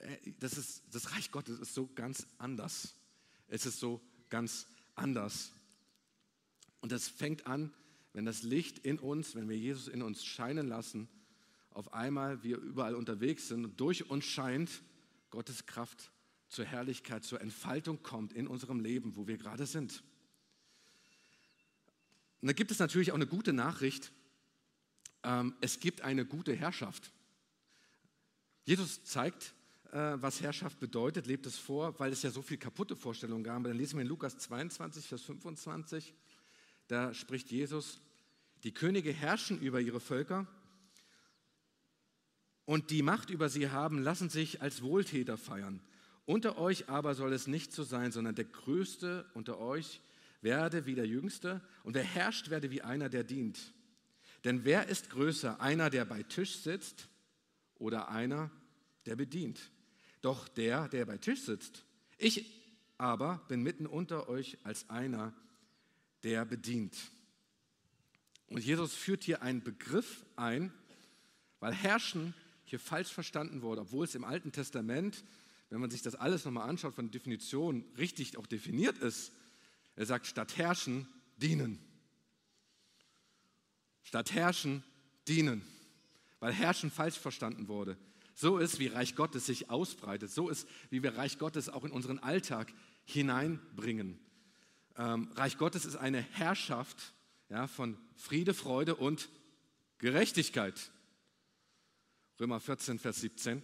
[0.00, 2.94] Äh, das, ist, das Reich Gottes ist so ganz anders.
[3.48, 5.52] Es ist so ganz anders.
[6.80, 7.72] Und das fängt an,
[8.12, 11.08] wenn das Licht in uns, wenn wir Jesus in uns scheinen lassen,
[11.70, 14.70] auf einmal wir überall unterwegs sind und durch uns scheint
[15.30, 16.10] Gottes Kraft
[16.48, 20.02] zur Herrlichkeit, zur Entfaltung kommt in unserem Leben, wo wir gerade sind.
[22.40, 24.12] Und da gibt es natürlich auch eine gute Nachricht.
[25.22, 27.12] Ähm, es gibt eine gute Herrschaft.
[28.64, 29.54] Jesus zeigt,
[29.90, 33.64] was Herrschaft bedeutet, lebt es vor, weil es ja so viele kaputte Vorstellungen gab.
[33.64, 36.14] Dann lesen wir in Lukas 22, Vers 25.
[36.88, 38.00] Da spricht Jesus,
[38.64, 40.46] die Könige herrschen über ihre Völker
[42.64, 45.80] und die Macht über sie haben, lassen sich als Wohltäter feiern.
[46.26, 50.02] Unter euch aber soll es nicht so sein, sondern der Größte unter euch
[50.42, 53.72] werde wie der Jüngste und wer herrscht, werde wie einer, der dient.
[54.44, 57.08] Denn wer ist größer, einer, der bei Tisch sitzt
[57.76, 58.50] oder einer,
[59.06, 59.70] der bedient?
[60.20, 61.84] Doch der, der bei Tisch sitzt.
[62.16, 62.46] Ich
[62.98, 65.32] aber bin mitten unter euch als einer,
[66.24, 66.96] der bedient.
[68.48, 70.72] Und Jesus führt hier einen Begriff ein,
[71.60, 75.24] weil Herrschen hier falsch verstanden wurde, obwohl es im Alten Testament,
[75.70, 79.32] wenn man sich das alles nochmal anschaut, von der Definition richtig auch definiert ist.
[79.96, 81.06] Er sagt, statt herrschen,
[81.36, 81.78] dienen.
[84.02, 84.82] Statt herrschen,
[85.26, 85.62] dienen.
[86.40, 87.96] Weil herrschen falsch verstanden wurde.
[88.40, 90.30] So ist, wie Reich Gottes sich ausbreitet.
[90.30, 92.72] So ist, wie wir Reich Gottes auch in unseren Alltag
[93.04, 94.16] hineinbringen.
[94.96, 97.14] Ähm, Reich Gottes ist eine Herrschaft
[97.48, 99.28] ja, von Friede, Freude und
[99.98, 100.92] Gerechtigkeit.
[102.38, 103.60] Römer 14, Vers 17.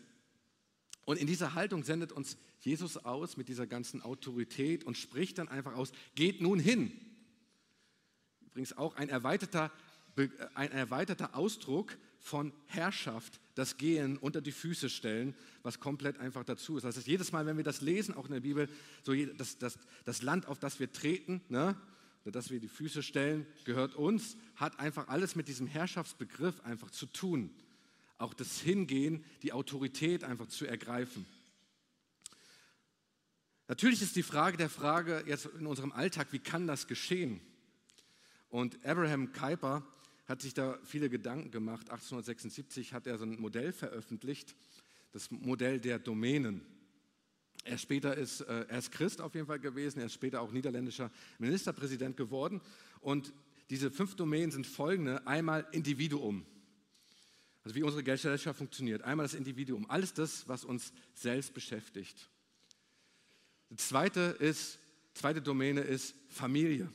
[1.04, 5.46] Und in dieser Haltung sendet uns Jesus aus mit dieser ganzen Autorität und spricht dann
[5.46, 6.90] einfach aus, geht nun hin.
[8.40, 9.70] Übrigens auch ein erweiterter,
[10.54, 16.78] ein erweiterter Ausdruck von Herrschaft, das Gehen unter die Füße stellen, was komplett einfach dazu
[16.78, 16.84] ist.
[16.84, 18.66] Das heißt, jedes Mal, wenn wir das lesen, auch in der Bibel,
[19.02, 21.78] so das, das, das Land, auf das wir treten, ne,
[22.24, 27.04] dass wir die Füße stellen, gehört uns, hat einfach alles mit diesem Herrschaftsbegriff einfach zu
[27.04, 27.50] tun.
[28.16, 31.26] Auch das Hingehen, die Autorität einfach zu ergreifen.
[33.68, 37.42] Natürlich ist die Frage der Frage jetzt in unserem Alltag, wie kann das geschehen?
[38.48, 39.86] Und Abraham Kuyper
[40.26, 41.90] hat sich da viele Gedanken gemacht.
[41.90, 44.54] 1876 hat er so ein Modell veröffentlicht,
[45.12, 46.62] das Modell der Domänen.
[47.64, 50.52] Er, später ist, äh, er ist Christ auf jeden Fall gewesen, er ist später auch
[50.52, 52.60] niederländischer Ministerpräsident geworden.
[53.00, 53.32] Und
[53.70, 55.26] diese fünf Domänen sind folgende.
[55.26, 56.44] Einmal Individuum,
[57.62, 59.02] also wie unsere Gesellschaft funktioniert.
[59.02, 62.28] Einmal das Individuum, alles das, was uns selbst beschäftigt.
[63.70, 64.78] Die zweite, ist,
[65.14, 66.92] zweite Domäne ist Familie.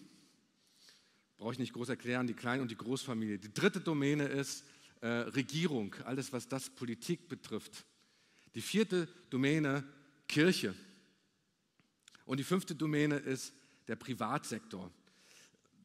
[1.40, 3.40] Brauche ich nicht groß erklären, die Klein- und die Großfamilie.
[3.40, 4.66] Die dritte Domäne ist
[5.00, 7.86] äh, Regierung, alles, was das Politik betrifft.
[8.56, 9.86] Die vierte Domäne
[10.28, 10.76] Kirche.
[12.26, 13.54] Und die fünfte Domäne ist
[13.88, 14.92] der Privatsektor.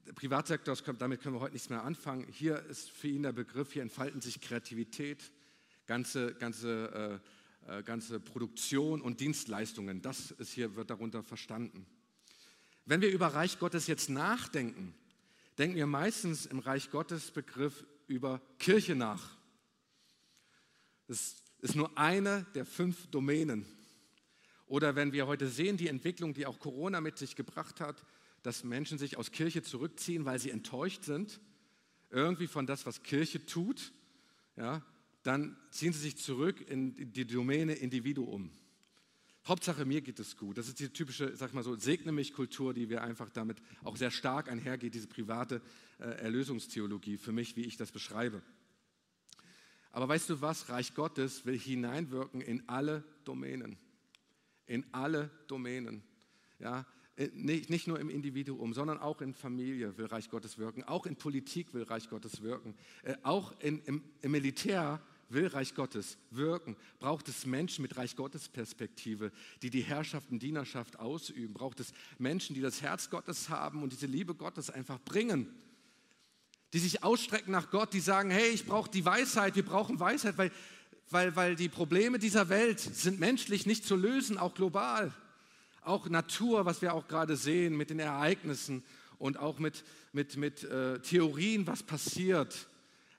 [0.08, 2.26] Der Privatsektor, damit können wir heute nichts mehr anfangen.
[2.32, 5.30] Hier ist für ihn der Begriff, hier entfalten sich Kreativität,
[5.86, 7.20] ganze, ganze,
[7.68, 10.02] äh, äh, ganze Produktion und Dienstleistungen.
[10.02, 11.86] Das ist hier, wird darunter verstanden.
[12.86, 14.94] Wenn wir über Reich Gottes jetzt nachdenken,
[15.58, 19.36] denken wir meistens im Reich Gottes Begriff über Kirche nach.
[21.06, 23.64] Das ist nur eine der fünf Domänen.
[24.66, 28.04] Oder wenn wir heute sehen, die Entwicklung, die auch Corona mit sich gebracht hat,
[28.42, 31.40] dass Menschen sich aus Kirche zurückziehen, weil sie enttäuscht sind,
[32.10, 33.92] irgendwie von das, was Kirche tut,
[34.56, 34.82] ja,
[35.22, 38.50] dann ziehen sie sich zurück in die Domäne Individuum.
[39.46, 40.56] Hauptsache mir geht es gut.
[40.56, 43.96] Das ist die typische, sag mal so, segne mich Kultur, die wir einfach damit auch
[43.96, 45.60] sehr stark einhergeht, diese private
[45.98, 48.42] äh, Erlösungstheologie für mich, wie ich das beschreibe.
[49.92, 50.70] Aber weißt du was?
[50.70, 53.76] Reich Gottes will hineinwirken in alle Domänen
[54.66, 56.02] in alle Domänen.
[56.58, 56.86] Ja,
[57.16, 61.06] äh, nicht, nicht nur im Individuum, sondern auch in Familie will Reich Gottes wirken, auch
[61.06, 66.18] in Politik will Reich Gottes wirken, äh, auch in, im, im Militär will Reich Gottes
[66.30, 71.80] wirken, braucht es Menschen mit Reich Gottes Perspektive, die die Herrschaft und Dienerschaft ausüben, braucht
[71.80, 75.48] es Menschen, die das Herz Gottes haben und diese Liebe Gottes einfach bringen,
[76.72, 80.38] die sich ausstrecken nach Gott, die sagen, hey, ich brauche die Weisheit, wir brauchen Weisheit,
[80.38, 80.50] weil
[81.10, 85.12] weil, weil die Probleme dieser Welt sind menschlich nicht zu lösen, auch global.
[85.82, 88.82] Auch Natur, was wir auch gerade sehen mit den Ereignissen
[89.18, 92.68] und auch mit, mit, mit äh, Theorien, was passiert.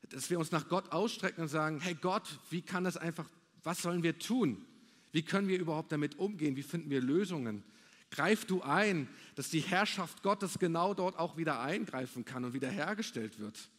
[0.10, 3.30] Dass wir uns nach Gott ausstrecken und sagen, hey Gott, wie kann das einfach,
[3.64, 4.66] was sollen wir tun?
[5.12, 6.56] Wie können wir überhaupt damit umgehen?
[6.56, 7.64] Wie finden wir Lösungen?
[8.12, 13.40] Greif du ein, dass die Herrschaft Gottes genau dort auch wieder eingreifen kann und wiederhergestellt
[13.40, 13.70] wird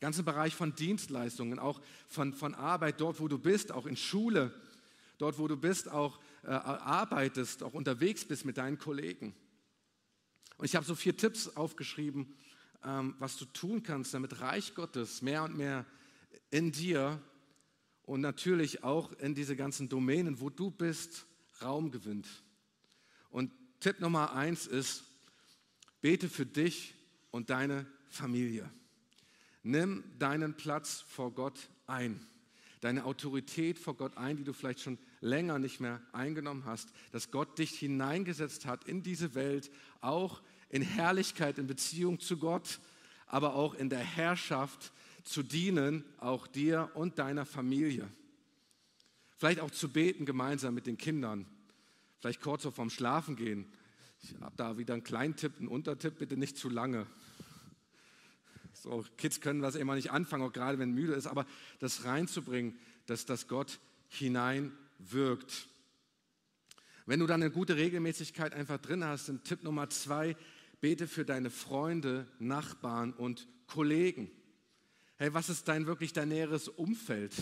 [0.00, 4.52] ganzen Bereich von Dienstleistungen, auch von, von Arbeit, dort wo du bist, auch in Schule,
[5.18, 9.34] dort wo du bist, auch äh, arbeitest, auch unterwegs bist mit deinen Kollegen.
[10.56, 12.34] Und ich habe so vier Tipps aufgeschrieben,
[12.80, 15.84] was du tun kannst, damit Reich Gottes mehr und mehr
[16.50, 17.20] in dir
[18.02, 21.26] und natürlich auch in diese ganzen Domänen, wo du bist,
[21.60, 22.26] Raum gewinnt.
[23.30, 25.04] Und Tipp Nummer eins ist,
[26.00, 26.94] bete für dich
[27.30, 28.70] und deine Familie.
[29.62, 32.26] Nimm deinen Platz vor Gott ein,
[32.80, 37.30] deine Autorität vor Gott ein, die du vielleicht schon länger nicht mehr eingenommen hast, dass
[37.30, 39.70] Gott dich hineingesetzt hat in diese Welt,
[40.00, 42.80] auch in Herrlichkeit, in Beziehung zu Gott,
[43.26, 44.92] aber auch in der Herrschaft
[45.24, 48.08] zu dienen, auch dir und deiner Familie.
[49.36, 51.46] Vielleicht auch zu beten gemeinsam mit den Kindern.
[52.20, 53.70] Vielleicht kurz so vorm Schlafen gehen.
[54.22, 57.06] Ich habe da wieder einen kleinen Tipp, einen Untertipp, bitte nicht zu lange.
[58.72, 61.46] So, Kids können das immer nicht anfangen, auch gerade wenn müde ist, aber
[61.78, 65.68] das reinzubringen, dass das Gott hineinwirkt.
[67.06, 70.36] Wenn du dann eine gute Regelmäßigkeit einfach drin hast, dann Tipp Nummer zwei,
[70.80, 74.30] bete für deine Freunde, Nachbarn und Kollegen.
[75.16, 77.34] Hey, was ist dein wirklich dein näheres Umfeld?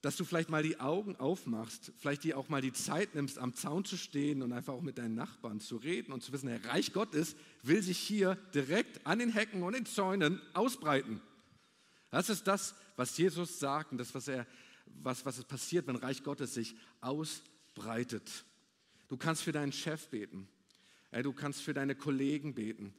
[0.00, 3.54] Dass du vielleicht mal die Augen aufmachst, vielleicht dir auch mal die Zeit nimmst, am
[3.54, 6.64] Zaun zu stehen und einfach auch mit deinen Nachbarn zu reden und zu wissen, der
[6.64, 11.20] Reich Gottes will sich hier direkt an den Hecken und den Zäunen ausbreiten.
[12.10, 14.46] Das ist das, was Jesus sagt und das, was, er,
[14.86, 18.44] was, was passiert, wenn Reich Gottes sich ausbreitet.
[19.08, 20.48] Du kannst für deinen Chef beten.
[21.20, 22.94] Du kannst für deine Kollegen beten.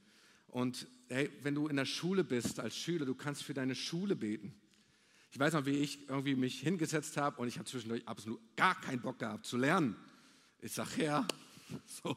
[0.47, 4.15] Und hey, wenn du in der Schule bist als Schüler, du kannst für deine Schule
[4.15, 4.53] beten.
[5.31, 8.79] Ich weiß noch, wie ich irgendwie mich hingesetzt habe und ich habe zwischendurch absolut gar
[8.79, 9.95] keinen Bock gehabt zu lernen.
[10.61, 11.27] Ich sage, Herr,
[12.03, 12.15] so,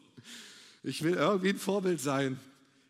[0.82, 2.38] ich will irgendwie ein Vorbild sein.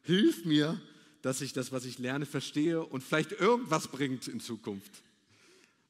[0.02, 0.80] Hilf mir,
[1.22, 5.04] dass ich das, was ich lerne, verstehe und vielleicht irgendwas bringt in Zukunft.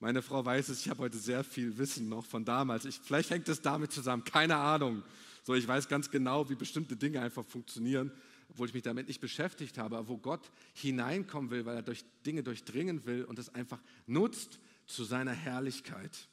[0.00, 2.84] Meine Frau weiß es, ich habe heute sehr viel Wissen noch von damals.
[2.84, 5.02] Ich, vielleicht hängt es damit zusammen, keine Ahnung.
[5.47, 8.11] So, ich weiß ganz genau, wie bestimmte Dinge einfach funktionieren,
[8.49, 12.05] obwohl ich mich damit nicht beschäftigt habe, aber wo Gott hineinkommen will, weil er durch
[12.26, 16.28] Dinge durchdringen will und es einfach nutzt zu seiner Herrlichkeit.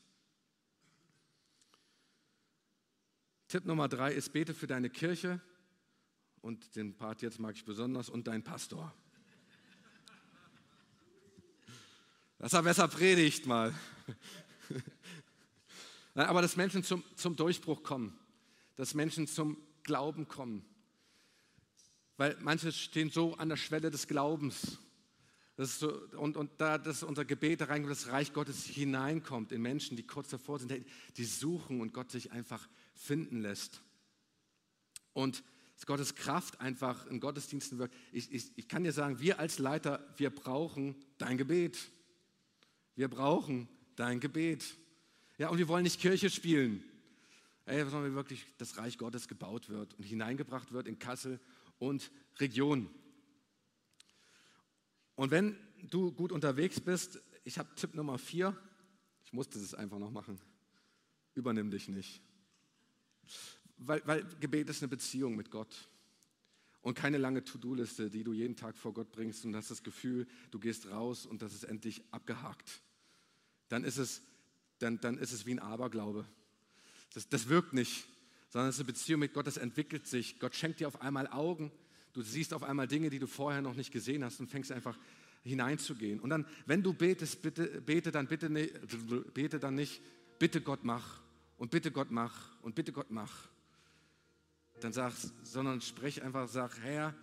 [3.49, 5.39] Tipp Nummer drei ist, bete für deine Kirche
[6.41, 8.91] und den Part jetzt mag ich besonders und deinen Pastor.
[12.39, 13.76] Dass er besser predigt mal.
[16.16, 18.18] Aber dass Menschen zum, zum Durchbruch kommen
[18.76, 20.65] dass Menschen zum Glauben kommen.
[22.17, 24.80] Weil manche stehen so an der Schwelle des Glaubens.
[25.57, 29.95] So, und, und da das unser Gebet da rein, das Reich Gottes hineinkommt in Menschen,
[29.95, 30.74] die kurz davor sind,
[31.17, 33.82] die suchen und Gott sich einfach finden lässt.
[35.13, 35.43] Und
[35.86, 37.95] Gottes Kraft einfach in Gottesdiensten wirkt.
[38.11, 41.78] Ich, ich, ich kann dir sagen, wir als Leiter, wir brauchen dein Gebet.
[42.95, 44.76] Wir brauchen dein Gebet.
[45.38, 46.84] Ja, und wir wollen nicht Kirche spielen.
[47.66, 51.39] Ey, sondern wirklich das Reich Gottes gebaut wird und hineingebracht wird in Kassel
[51.80, 52.89] und Region.
[55.16, 55.57] Und wenn
[55.89, 58.57] du gut unterwegs bist, ich habe Tipp Nummer vier,
[59.24, 60.39] ich musste es einfach noch machen,
[61.36, 62.22] übernimm dich nicht.
[63.78, 65.89] Weil, weil Gebet ist eine Beziehung mit Gott
[66.82, 70.28] und keine lange To-Do-Liste, die du jeden Tag vor Gott bringst und hast das Gefühl,
[70.51, 72.82] du gehst raus und das ist endlich abgehakt.
[73.70, 74.22] Dann ist es,
[74.80, 76.28] dann, dann ist es wie ein Aberglaube.
[77.14, 78.05] Das, das wirkt nicht,
[78.49, 80.39] sondern es ist eine Beziehung mit Gott, das entwickelt sich.
[80.39, 81.72] Gott schenkt dir auf einmal Augen.
[82.14, 84.97] Du siehst auf einmal Dinge, die du vorher noch nicht gesehen hast und fängst einfach
[85.43, 86.20] hineinzugehen.
[86.20, 88.74] Und dann, wenn du betest, bitte, bete dann bitte nicht,
[89.34, 90.01] bete dann nicht,
[90.39, 91.22] bitte Gott mach
[91.57, 93.49] und bitte Gott mach und bitte Gott mach.
[94.82, 97.14] Dann sag, sondern sprech einfach, sag, Herr,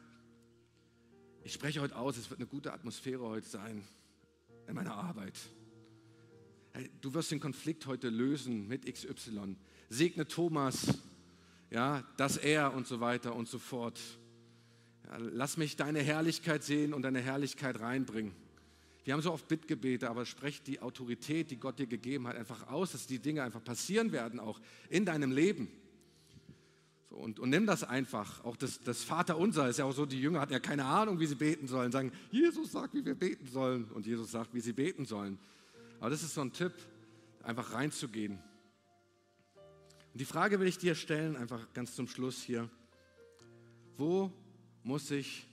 [1.43, 3.82] ich spreche heute aus, es wird eine gute Atmosphäre heute sein
[4.66, 5.34] in meiner Arbeit.
[6.72, 9.56] Hey, du wirst den Konflikt heute lösen mit XY
[9.88, 10.98] segne Thomas,
[11.70, 14.00] ja, dass er und so weiter und so fort.
[15.06, 18.32] Ja, lass mich deine Herrlichkeit sehen und deine Herrlichkeit reinbringen.
[19.04, 22.68] Wir haben so oft Bittgebete, aber sprech die Autorität, die Gott dir gegeben hat, einfach
[22.68, 25.68] aus, dass die Dinge einfach passieren werden, auch in deinem Leben.
[27.08, 28.44] So, und, und nimm das einfach.
[28.44, 31.26] Auch das, das Vaterunser ist ja auch so, die Jünger hatten ja keine Ahnung, wie
[31.26, 31.90] sie beten sollen.
[31.90, 33.84] Sagen, Jesus sagt, wie wir beten sollen.
[33.86, 35.38] Und Jesus sagt, wie sie beten sollen.
[36.01, 36.72] Aber das ist so ein Tipp,
[37.42, 38.38] einfach reinzugehen.
[40.12, 42.68] Und die Frage will ich dir stellen, einfach ganz zum Schluss hier.
[43.96, 44.32] Wo
[44.82, 45.46] muss ich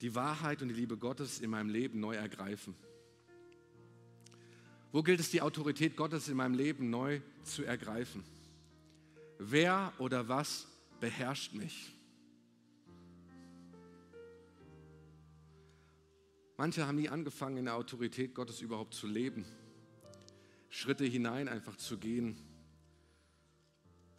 [0.00, 2.74] die Wahrheit und die Liebe Gottes in meinem Leben neu ergreifen?
[4.90, 8.24] Wo gilt es, die Autorität Gottes in meinem Leben neu zu ergreifen?
[9.38, 10.66] Wer oder was
[10.98, 11.94] beherrscht mich?
[16.56, 19.44] Manche haben nie angefangen, in der Autorität Gottes überhaupt zu leben,
[20.68, 22.36] Schritte hinein einfach zu gehen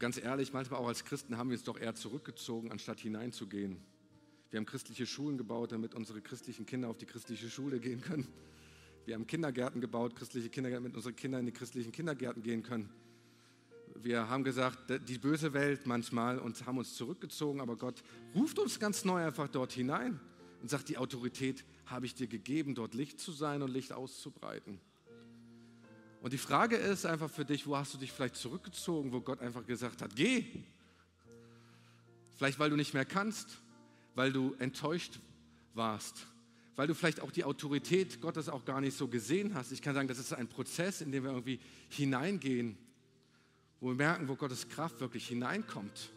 [0.03, 3.77] ganz ehrlich, manchmal auch als Christen haben wir uns doch eher zurückgezogen, anstatt hineinzugehen.
[4.51, 8.27] Wir haben christliche Schulen gebaut, damit unsere christlichen Kinder auf die christliche Schule gehen können.
[9.05, 12.89] Wir haben Kindergärten gebaut, christliche Kindergärten, damit unsere Kinder in die christlichen Kindergärten gehen können.
[13.95, 18.03] wir haben gesagt, die böse Welt manchmal und haben uns zurückgezogen, aber Gott
[18.35, 20.19] ruft uns ganz neu einfach dort hinein
[20.63, 24.79] und sagt, die Autorität habe ich dir gegeben, dort Licht zu sein und Licht auszubreiten.
[26.21, 29.41] Und die Frage ist einfach für dich, wo hast du dich vielleicht zurückgezogen, wo Gott
[29.41, 30.45] einfach gesagt hat, geh.
[32.37, 33.61] Vielleicht weil du nicht mehr kannst,
[34.15, 35.19] weil du enttäuscht
[35.73, 36.25] warst,
[36.77, 39.73] weil du vielleicht auch die Autorität Gottes auch gar nicht so gesehen hast.
[39.73, 41.59] Ich kann sagen, das ist ein Prozess, in dem wir irgendwie
[41.89, 42.77] hineingehen,
[43.81, 46.13] wo wir merken, wo Gottes Kraft wirklich hineinkommt.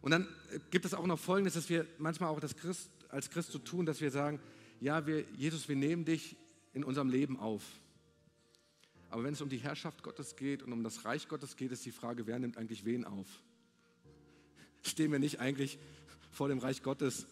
[0.00, 0.28] Und dann
[0.70, 3.86] gibt es auch noch Folgendes, dass wir manchmal auch das Christ, als Christ so tun,
[3.86, 4.40] dass wir sagen,
[4.80, 6.36] ja, wir, Jesus, wir nehmen dich
[6.72, 7.64] in unserem Leben auf.
[9.10, 11.84] Aber wenn es um die Herrschaft Gottes geht und um das Reich Gottes geht, ist
[11.86, 13.26] die Frage, wer nimmt eigentlich wen auf?
[14.82, 15.78] Stehen wir nicht eigentlich
[16.30, 17.26] vor dem Reich Gottes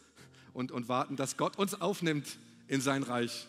[0.53, 3.47] und, und warten, dass Gott uns aufnimmt in sein Reich,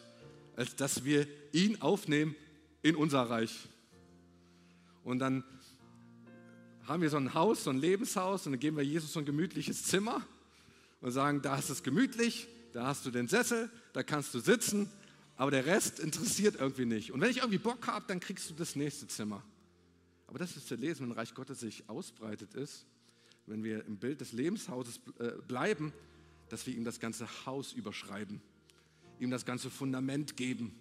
[0.55, 2.35] als dass wir ihn aufnehmen
[2.83, 3.69] in unser Reich?
[5.03, 5.43] Und dann
[6.87, 9.25] haben wir so ein Haus, so ein Lebenshaus und dann geben wir Jesus so ein
[9.25, 10.25] gemütliches Zimmer
[11.01, 14.89] und sagen, da ist es gemütlich, da hast du den Sessel, da kannst du sitzen,
[15.35, 17.11] aber der Rest interessiert irgendwie nicht.
[17.11, 19.43] Und wenn ich irgendwie Bock habe, dann kriegst du das nächste Zimmer.
[20.27, 22.85] Aber das ist zu lesen, wenn Reich Gottes sich ausbreitet ist,
[23.45, 25.93] wenn wir im Bild des Lebenshauses äh, bleiben,
[26.49, 28.41] dass wir ihm das ganze Haus überschreiben,
[29.19, 30.73] ihm das ganze Fundament geben.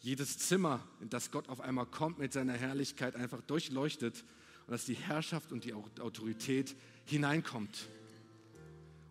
[0.00, 4.24] Jedes Zimmer, in das Gott auf einmal kommt mit seiner Herrlichkeit, einfach durchleuchtet
[4.66, 7.88] und dass die Herrschaft und die Autorität hineinkommt.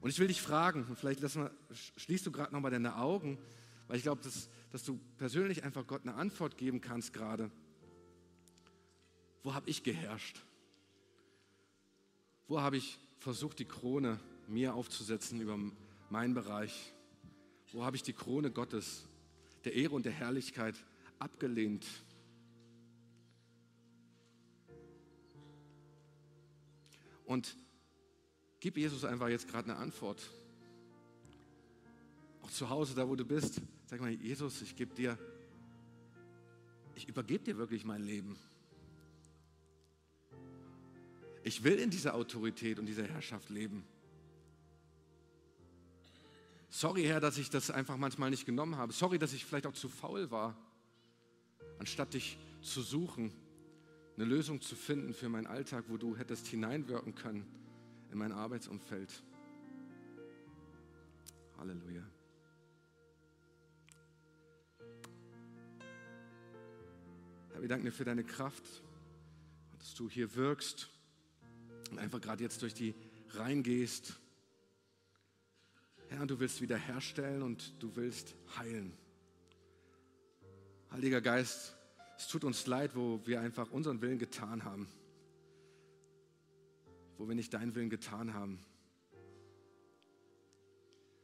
[0.01, 1.51] Und ich will dich fragen, und vielleicht mal,
[1.95, 3.37] schließt du gerade nochmal deine Augen,
[3.87, 7.51] weil ich glaube, dass, dass du persönlich einfach Gott eine Antwort geben kannst gerade.
[9.43, 10.41] Wo habe ich geherrscht?
[12.47, 15.57] Wo habe ich versucht, die Krone mir aufzusetzen über
[16.09, 16.93] meinen Bereich?
[17.71, 19.07] Wo habe ich die Krone Gottes,
[19.63, 20.75] der Ehre und der Herrlichkeit
[21.19, 21.85] abgelehnt?
[27.25, 27.57] Und
[28.59, 30.21] gib Jesus einfach jetzt gerade eine Antwort.
[32.41, 35.17] Auch zu Hause, da wo du bist, sag mal, Jesus, ich gebe dir,
[36.95, 38.37] ich übergebe dir wirklich mein Leben.
[41.43, 43.85] Ich will in dieser Autorität und dieser Herrschaft leben.
[46.69, 48.93] Sorry, Herr, dass ich das einfach manchmal nicht genommen habe.
[48.93, 50.57] Sorry, dass ich vielleicht auch zu faul war,
[51.79, 53.31] anstatt dich zu suchen
[54.15, 57.45] eine Lösung zu finden für meinen Alltag, wo du hättest hineinwirken können
[58.11, 59.23] in mein Arbeitsumfeld.
[61.57, 62.03] Halleluja.
[67.51, 68.83] Herr, wir danken dir für deine Kraft,
[69.79, 70.89] dass du hier wirkst
[71.89, 72.93] und einfach gerade jetzt durch die
[73.29, 74.19] Reihen gehst.
[76.09, 78.93] Herr, du willst wiederherstellen und du willst heilen.
[80.91, 81.75] Heiliger Geist,
[82.17, 84.87] es tut uns leid, wo wir einfach unseren Willen getan haben,
[87.17, 88.59] wo wir nicht deinen Willen getan haben.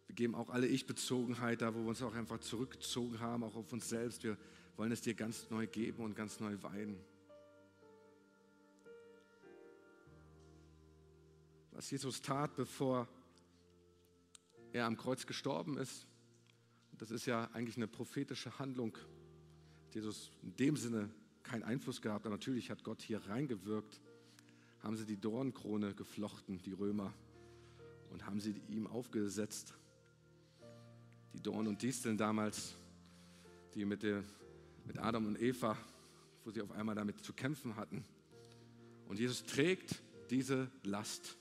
[0.08, 3.72] Wir geben auch alle Ich-Bezogenheit da, wo wir uns auch einfach zurückgezogen haben, auch auf
[3.72, 4.24] uns selbst.
[4.24, 4.38] Wir
[4.76, 6.98] wollen es dir ganz neu geben und ganz neu weihen.
[11.72, 13.08] Was Jesus tat, bevor
[14.74, 16.08] er am Kreuz gestorben ist,
[16.98, 18.98] das ist ja eigentlich eine prophetische Handlung
[19.94, 21.10] Jesus in dem Sinne
[21.44, 24.00] keinen Einfluss gehabt, aber natürlich hat Gott hier reingewirkt,
[24.84, 27.14] haben sie die Dornkrone geflochten, die Römer,
[28.12, 29.74] und haben sie ihm aufgesetzt.
[31.34, 32.76] Die Dorn und Disteln damals,
[33.76, 34.24] die mit, der,
[34.86, 35.78] mit Adam und Eva,
[36.44, 38.04] wo sie auf einmal damit zu kämpfen hatten.
[39.08, 41.38] Und Jesus trägt diese Last.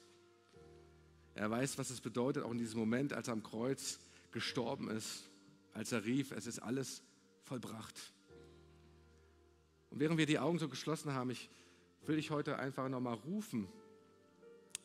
[1.34, 3.98] Er weiß, was es bedeutet, auch in diesem Moment, als er am Kreuz
[4.32, 5.28] gestorben ist,
[5.72, 7.02] als er rief, es ist alles
[7.42, 8.12] vollbracht.
[9.90, 11.48] Und während wir die Augen so geschlossen haben, ich
[12.06, 13.68] will dich heute einfach nochmal rufen,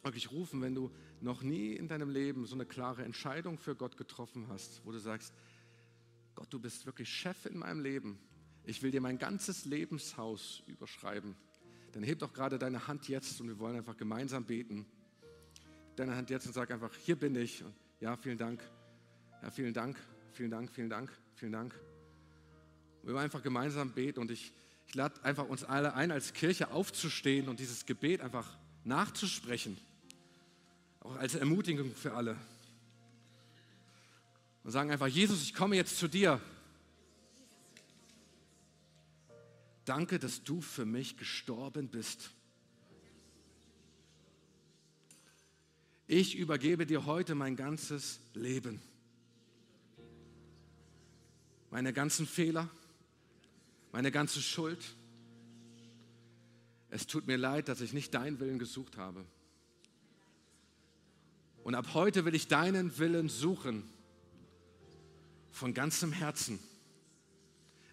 [0.03, 0.91] wirklich rufen, wenn du
[1.21, 4.99] noch nie in deinem Leben so eine klare Entscheidung für Gott getroffen hast, wo du
[4.99, 5.33] sagst,
[6.35, 8.19] Gott, du bist wirklich Chef in meinem Leben.
[8.65, 11.35] Ich will dir mein ganzes Lebenshaus überschreiben.
[11.93, 14.85] Dann heb doch gerade deine Hand jetzt und wir wollen einfach gemeinsam beten.
[15.95, 17.63] Deine Hand jetzt und sag einfach, hier bin ich.
[17.63, 18.61] Und ja, vielen Dank.
[19.43, 19.97] Ja, vielen Dank,
[20.31, 21.73] vielen Dank, vielen Dank, vielen Dank.
[23.01, 24.53] Und wir wollen einfach gemeinsam beten und ich
[24.87, 29.77] ich lade einfach uns alle ein, als Kirche aufzustehen und dieses Gebet einfach nachzusprechen.
[30.99, 32.37] Auch als Ermutigung für alle.
[34.63, 36.39] Und sagen einfach, Jesus, ich komme jetzt zu dir.
[39.85, 42.31] Danke, dass du für mich gestorben bist.
[46.07, 48.81] Ich übergebe dir heute mein ganzes Leben.
[51.69, 52.69] Meine ganzen Fehler,
[53.93, 54.83] meine ganze Schuld,
[56.89, 59.23] es tut mir leid, dass ich nicht deinen Willen gesucht habe.
[61.63, 63.83] Und ab heute will ich deinen Willen suchen,
[65.51, 66.57] von ganzem Herzen.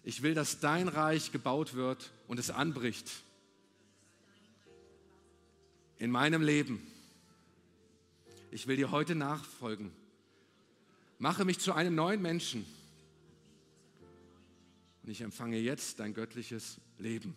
[0.03, 3.09] Ich will, dass dein Reich gebaut wird und es anbricht
[5.99, 6.81] in meinem Leben.
[8.49, 9.91] Ich will dir heute nachfolgen.
[11.19, 12.65] Mache mich zu einem neuen Menschen.
[15.03, 17.35] Und ich empfange jetzt dein göttliches Leben.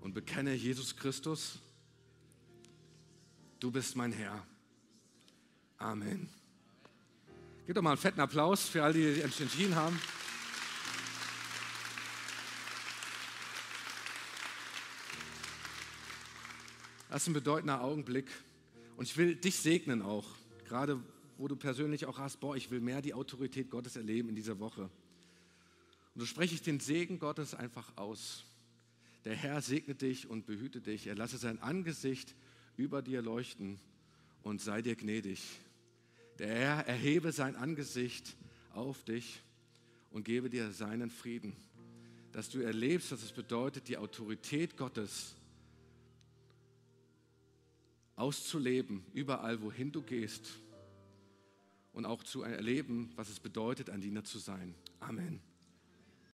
[0.00, 1.58] Und bekenne Jesus Christus,
[3.60, 4.46] du bist mein Herr.
[5.76, 6.28] Amen.
[7.66, 10.00] Gib doch mal einen fetten Applaus für all die, die entschieden haben.
[17.10, 18.30] Das ist ein bedeutender Augenblick.
[18.96, 20.26] Und ich will dich segnen auch,
[20.66, 21.02] gerade
[21.38, 24.58] wo du persönlich auch hast, boah, ich will mehr die Autorität Gottes erleben in dieser
[24.58, 24.82] Woche.
[26.14, 28.44] Und so spreche ich den Segen Gottes einfach aus.
[29.24, 31.06] Der Herr segne dich und behüte dich.
[31.06, 32.34] Er lasse sein Angesicht
[32.76, 33.78] über dir leuchten
[34.42, 35.40] und sei dir gnädig.
[36.40, 38.36] Der Herr erhebe sein Angesicht
[38.72, 39.40] auf dich
[40.10, 41.54] und gebe dir seinen Frieden,
[42.32, 45.36] dass du erlebst, was es bedeutet, die Autorität Gottes
[48.16, 50.58] auszuleben, überall, wohin du gehst
[51.92, 54.74] und auch zu erleben, was es bedeutet, ein Diener zu sein.
[55.00, 55.40] Amen.